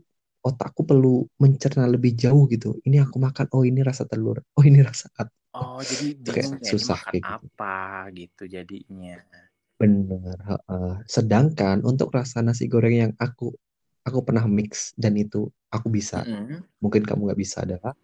[0.44, 2.76] otakku perlu mencerna lebih jauh gitu.
[2.84, 5.32] Ini aku makan, oh ini rasa telur, oh ini rasa ati.
[5.56, 7.46] oh jadi kayak ya susah makan kayak gitu.
[7.48, 7.76] apa
[8.12, 9.16] gitu jadinya
[9.80, 10.38] Bener.
[10.38, 10.92] heeh.
[11.08, 13.50] Sedangkan untuk rasa nasi goreng yang aku
[14.04, 16.60] aku pernah mix dan itu aku bisa, Mm-mm.
[16.78, 17.96] mungkin kamu nggak bisa adalah,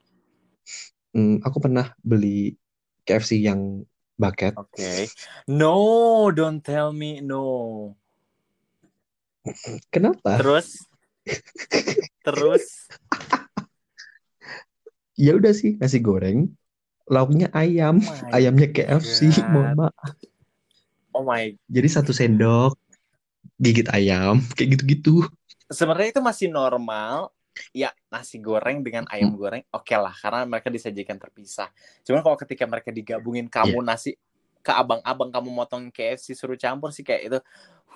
[1.12, 2.56] hmm, aku pernah beli
[3.04, 3.84] KFC yang
[4.16, 4.56] bucket.
[4.56, 5.08] Oke.
[5.48, 7.94] No, don't tell me no.
[9.88, 10.36] Kenapa?
[10.40, 10.84] Terus,
[12.22, 12.86] terus,
[15.20, 16.48] Ya udah sih nasi goreng,
[17.04, 19.92] lauknya ayam, oh ayamnya KFC, mohon god.
[19.92, 20.16] maaf.
[21.12, 21.52] Oh my.
[21.68, 22.72] Jadi satu sendok
[23.60, 25.28] gigit ayam, kayak gitu-gitu.
[25.68, 27.28] Sebenarnya itu masih normal.
[27.76, 31.68] Ya, nasi goreng dengan ayam goreng oke lah karena mereka disajikan terpisah.
[32.00, 34.16] Cuman kalau ketika mereka digabungin kamu nasi
[34.64, 37.38] ke abang-abang kamu motong KFC suruh campur sih kayak itu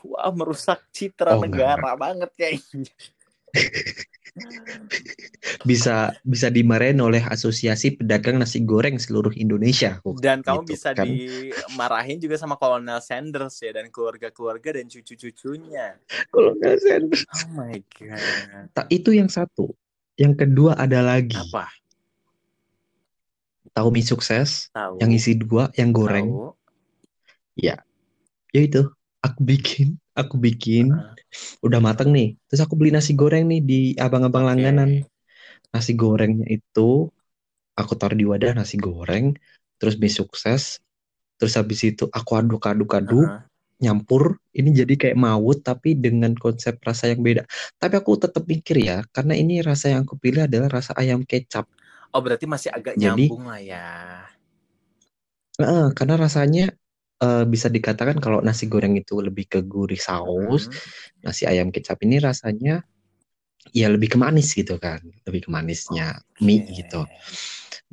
[0.04, 2.92] wah merusak citra Oh, enggak, negara banget kayaknya.
[5.68, 10.00] Bisa bisa dimarahin oleh Asosiasi Pedagang Nasi Goreng seluruh Indonesia.
[10.04, 11.06] Oh, Dan kamu gitu bisa kan.
[11.06, 15.96] dimarahin juga sama Kolonel Sanders ya dan keluarga-keluarga dan cucu-cucunya.
[16.34, 17.22] Nggak sendok.
[17.24, 18.66] Oh my god.
[18.74, 19.72] Tak itu yang satu.
[20.16, 21.36] Yang kedua ada lagi.
[21.36, 21.68] Apa?
[23.74, 25.02] tahu mie sukses Tahu.
[25.02, 26.54] yang isi dua yang goreng Tahu.
[27.58, 27.74] ya
[28.54, 28.86] ya itu
[29.18, 30.94] aku bikin aku bikin
[31.60, 32.38] udah mateng nih.
[32.48, 34.50] Terus aku beli nasi goreng nih di abang-abang Oke.
[34.54, 34.90] langganan.
[35.74, 37.10] Nasi gorengnya itu
[37.74, 39.34] aku taruh di wadah nasi goreng
[39.76, 40.78] terus mie sukses.
[41.34, 43.26] Terus habis itu aku aduk-aduk-aduk
[43.82, 44.38] nyampur.
[44.54, 47.42] Ini jadi kayak mawut tapi dengan konsep rasa yang beda.
[47.76, 51.66] Tapi aku tetap mikir ya karena ini rasa yang aku pilih adalah rasa ayam kecap.
[52.14, 53.86] Oh berarti masih agak Jadi- nyambung lah ya.
[55.58, 56.70] Heeh, karena rasanya
[57.24, 61.24] eh, bisa dikatakan kalau nasi goreng itu lebih ke gurih saus Hmm.
[61.24, 62.84] nasi ayam kecap ini rasanya
[63.72, 66.84] ya lebih ke manis gitu kan lebih ke manisnya mie Oke.
[66.84, 67.00] gitu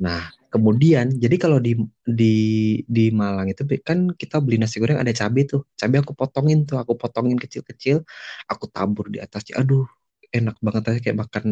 [0.02, 2.34] Nah, kemudian jadi kalau di di
[2.82, 5.62] di Malang itu kan kita beli nasi goreng ada cabai tuh.
[5.78, 8.02] Cabai aku potongin tuh, aku potongin kecil-kecil,
[8.50, 9.62] aku tabur di atasnya.
[9.62, 9.86] Aduh,
[10.34, 11.44] enak banget aja kayak makan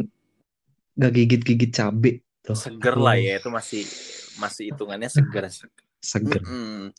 [0.98, 2.12] gak gigit-gigit cabai
[2.42, 2.58] tuh.
[2.58, 3.82] Seger lah ya itu masih
[4.42, 5.46] masih hitungannya seger.
[6.02, 6.42] Seger.
[6.42, 6.90] Mm-mm.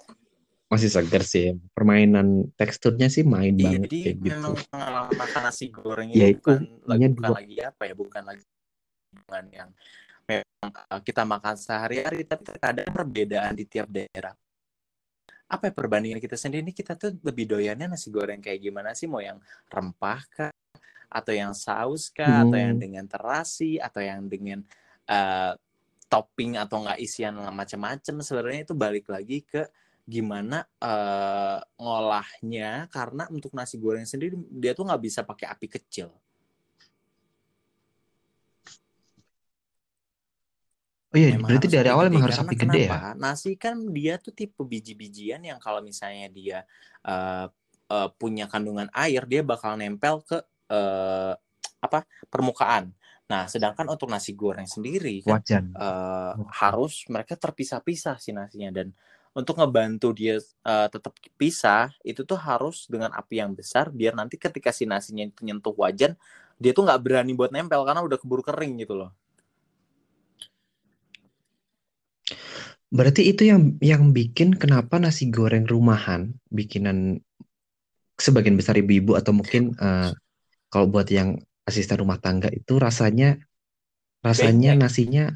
[0.71, 1.51] Masih seger sih.
[1.75, 4.31] Permainan teksturnya sih main Iya, banget jadi kayak gitu.
[4.39, 7.35] memang pengalaman makan nasi goreng Ya, itu bukan, lagi, bukan dua.
[7.35, 8.43] lagi apa ya, bukan lagi
[9.11, 9.69] bukan yang
[10.23, 14.31] memang uh, kita makan sehari-hari, tapi terkadang perbedaan di tiap daerah.
[15.51, 19.11] Apa ya perbandingan kita sendiri ini kita tuh lebih doyannya nasi goreng kayak gimana sih?
[19.11, 20.51] Mau yang rempah kah?
[21.11, 22.47] Atau yang saus kah?
[22.47, 22.83] Atau yang Hmm.
[22.87, 23.75] dengan terasi?
[23.75, 24.63] Atau yang dengan
[25.11, 25.51] uh,
[26.07, 28.23] topping atau nggak isian macam-macam?
[28.23, 29.67] Sebenarnya itu balik lagi ke
[30.11, 36.11] gimana eh, ngolahnya karena untuk nasi goreng sendiri dia tuh nggak bisa pakai api kecil.
[41.11, 42.11] Oh iya, Memang berarti dari awal gede.
[42.15, 42.95] emang harus api gede ya?
[42.95, 43.19] kenapa?
[43.19, 46.59] Nasi kan dia tuh tipe biji-bijian yang kalau misalnya dia
[47.03, 47.47] eh,
[47.91, 50.39] eh, punya kandungan air, dia bakal nempel ke
[50.71, 51.33] eh,
[51.83, 51.99] apa
[52.31, 52.95] permukaan.
[53.27, 55.65] Nah, sedangkan untuk nasi goreng sendiri kan Wajan.
[55.71, 56.47] Wajan.
[56.51, 58.91] harus mereka terpisah-pisah si nasinya dan
[59.31, 64.35] untuk ngebantu dia eh, tetap pisah itu tuh harus dengan api yang besar biar nanti
[64.35, 66.19] ketika si nasinya itu nyentuh wajan
[66.61, 69.09] dia tuh nggak berani buat nempel karena udah keburu kering gitu loh.
[72.91, 77.23] Berarti itu yang yang bikin kenapa nasi goreng rumahan bikinan
[78.19, 80.11] sebagian besar ibu-ibu atau mungkin eh,
[80.67, 83.41] kalau buat yang asisten rumah tangga itu rasanya
[84.21, 85.33] rasanya nasinya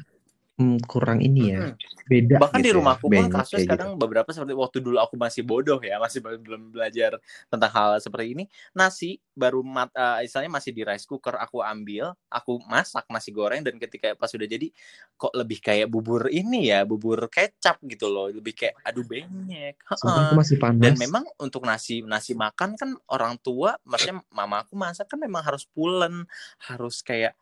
[0.56, 1.76] hmm, kurang ini ya Mm-mm.
[2.06, 3.72] beda Bahkan di gitu ya rumahku pun benyek kasus kayak gitu.
[3.74, 7.18] kadang beberapa seperti waktu dulu aku masih bodoh ya, masih belum belajar
[7.50, 8.44] tentang hal seperti ini.
[8.78, 13.66] Nasi baru mat, eh, istilahnya masih di rice cooker aku ambil, aku masak nasi goreng
[13.66, 14.70] dan ketika pas sudah jadi
[15.18, 19.76] kok lebih kayak bubur ini ya, bubur kecap gitu loh, lebih kayak aduh benyek.
[19.98, 20.38] Soalnya itu Heeh.
[20.38, 20.82] masih panas.
[20.86, 25.66] Dan memang untuk nasi nasi makan kan orang tua, maksudnya mamaku masak kan memang harus
[25.66, 26.22] pulen,
[26.70, 27.34] harus kayak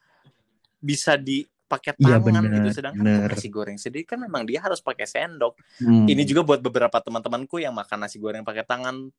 [0.80, 2.68] bisa dipakai Iya tangan bener, gitu.
[2.80, 3.28] Sedangkan bener.
[3.32, 5.58] nasi goreng sendiri kan memang dia harus pakai sendok.
[5.82, 6.06] Hmm.
[6.06, 9.10] Ini juga buat beberapa teman-temanku yang makan nasi goreng pakai tangan,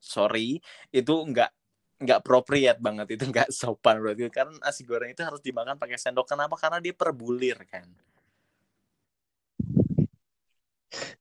[0.00, 0.62] sorry,
[0.94, 1.50] itu nggak
[1.98, 6.30] nggak appropriate banget itu nggak sopan berarti karena nasi goreng itu harus dimakan pakai sendok
[6.30, 7.90] kenapa karena dia perbulir kan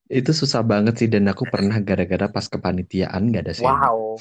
[0.08, 3.68] Itu susah banget sih dan aku pernah gara-gara pas kepanitiaan gak ada sendok.
[3.68, 4.16] wow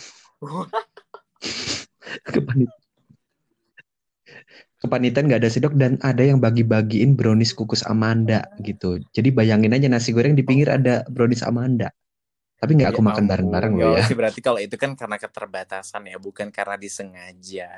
[4.86, 9.02] kepanitiaan gak ada sendok dan ada yang bagi-bagiin brownies kukus Amanda gitu.
[9.12, 11.90] Jadi bayangin aja nasi goreng di pinggir ada brownies Amanda.
[12.56, 14.04] Tapi nggak aku Ya makan bareng-bareng loh ya.
[14.08, 17.68] sih berarti kalau itu kan karena keterbatasan ya bukan karena disengaja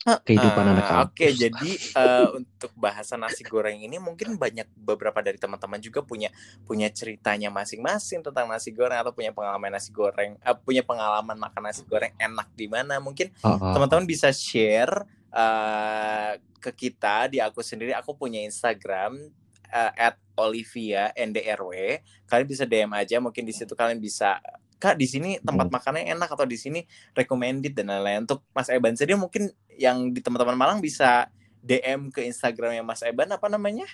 [0.00, 1.08] Kehidupan Ah, anak kampus.
[1.12, 6.32] Oke, jadi eh, untuk bahasan nasi goreng ini mungkin banyak beberapa dari teman-teman juga punya
[6.64, 11.62] punya ceritanya masing-masing tentang nasi goreng atau punya pengalaman nasi goreng, eh, punya pengalaman makan
[11.68, 12.96] nasi goreng enak di mana.
[12.96, 13.76] Mungkin oh.
[13.76, 15.04] teman-teman bisa share
[15.36, 17.92] eh, ke kita di aku sendiri.
[17.92, 19.20] Aku punya Instagram
[19.68, 22.00] eh, at Olivia NDRW.
[22.24, 24.40] Kalian bisa DM aja, mungkin di situ kalian bisa
[24.80, 25.74] Kak di sini tempat Hmm.
[25.76, 26.80] makannya enak atau di sini
[27.12, 28.24] recommended dan lain-lain.
[28.24, 31.28] Untuk Mas Eban sendiri mungkin yang di teman-teman Malang bisa
[31.60, 33.84] DM ke Instagramnya Mas Eban apa namanya?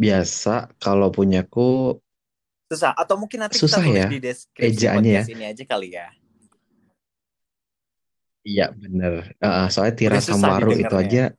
[0.00, 2.00] Biasa kalau punyaku
[2.72, 6.08] Susah atau mungkin nanti Susah kita tulis ya, di deskripsi ejaannya ini aja kali ya.
[8.40, 9.36] iya bener.
[9.36, 11.36] Eh, soalnya tiras Samwaru itu aja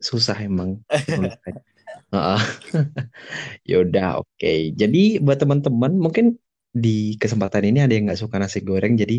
[0.00, 0.80] susah emang.
[2.12, 2.40] Heeh.
[3.70, 4.48] Yaudah oke.
[4.80, 6.26] Jadi buat teman-teman mungkin
[6.84, 9.14] di kesempatan ini ada yang nggak suka nasi goreng jadi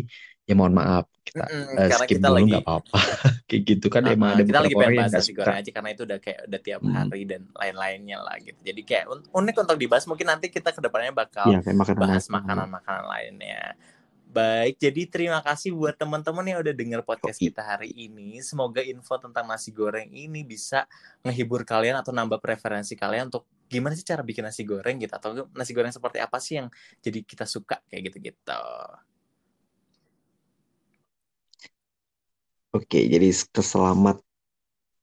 [0.48, 2.98] ya mohon maaf kita Mm-mm, eh, karena skip kita dulu lagi nggak apa-apa
[3.50, 5.30] kayak gitu kan Uh-uh, emang ada kita lagi beberapa pengen orang yang bahas nggak nasi
[5.30, 6.94] suka goreng aja karena itu udah kayak udah tiap Hmm.
[6.96, 8.58] hari dan lain-lainnya lah gitu.
[8.62, 10.04] Jadi kayak un- unik untuk dibahas.
[10.10, 13.60] Mungkin nanti kita ke depannya bakal Iya kayak makanan bahas makanan makanan-makanan lainnya.
[14.28, 18.44] Baik, jadi terima kasih buat teman-teman yang udah denger podcast kita hari ini.
[18.44, 20.84] Semoga info tentang nasi goreng ini bisa
[21.24, 25.48] ngehibur kalian atau nambah preferensi kalian untuk gimana sih cara bikin nasi goreng gitu atau
[25.56, 26.68] nasi goreng seperti apa sih yang
[27.00, 28.64] jadi kita suka kayak gitu-gitu.
[32.76, 34.20] Oke, jadi keselamat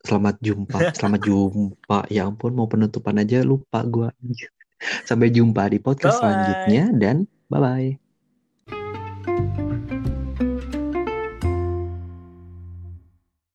[0.06, 2.00] selamat jumpa, selamat jumpa.
[2.14, 4.14] Ya ampun, mau penutupan aja lupa gua.
[5.02, 6.30] Sampai jumpa di podcast Bye-bye.
[6.30, 7.16] selanjutnya dan
[7.50, 8.05] bye-bye.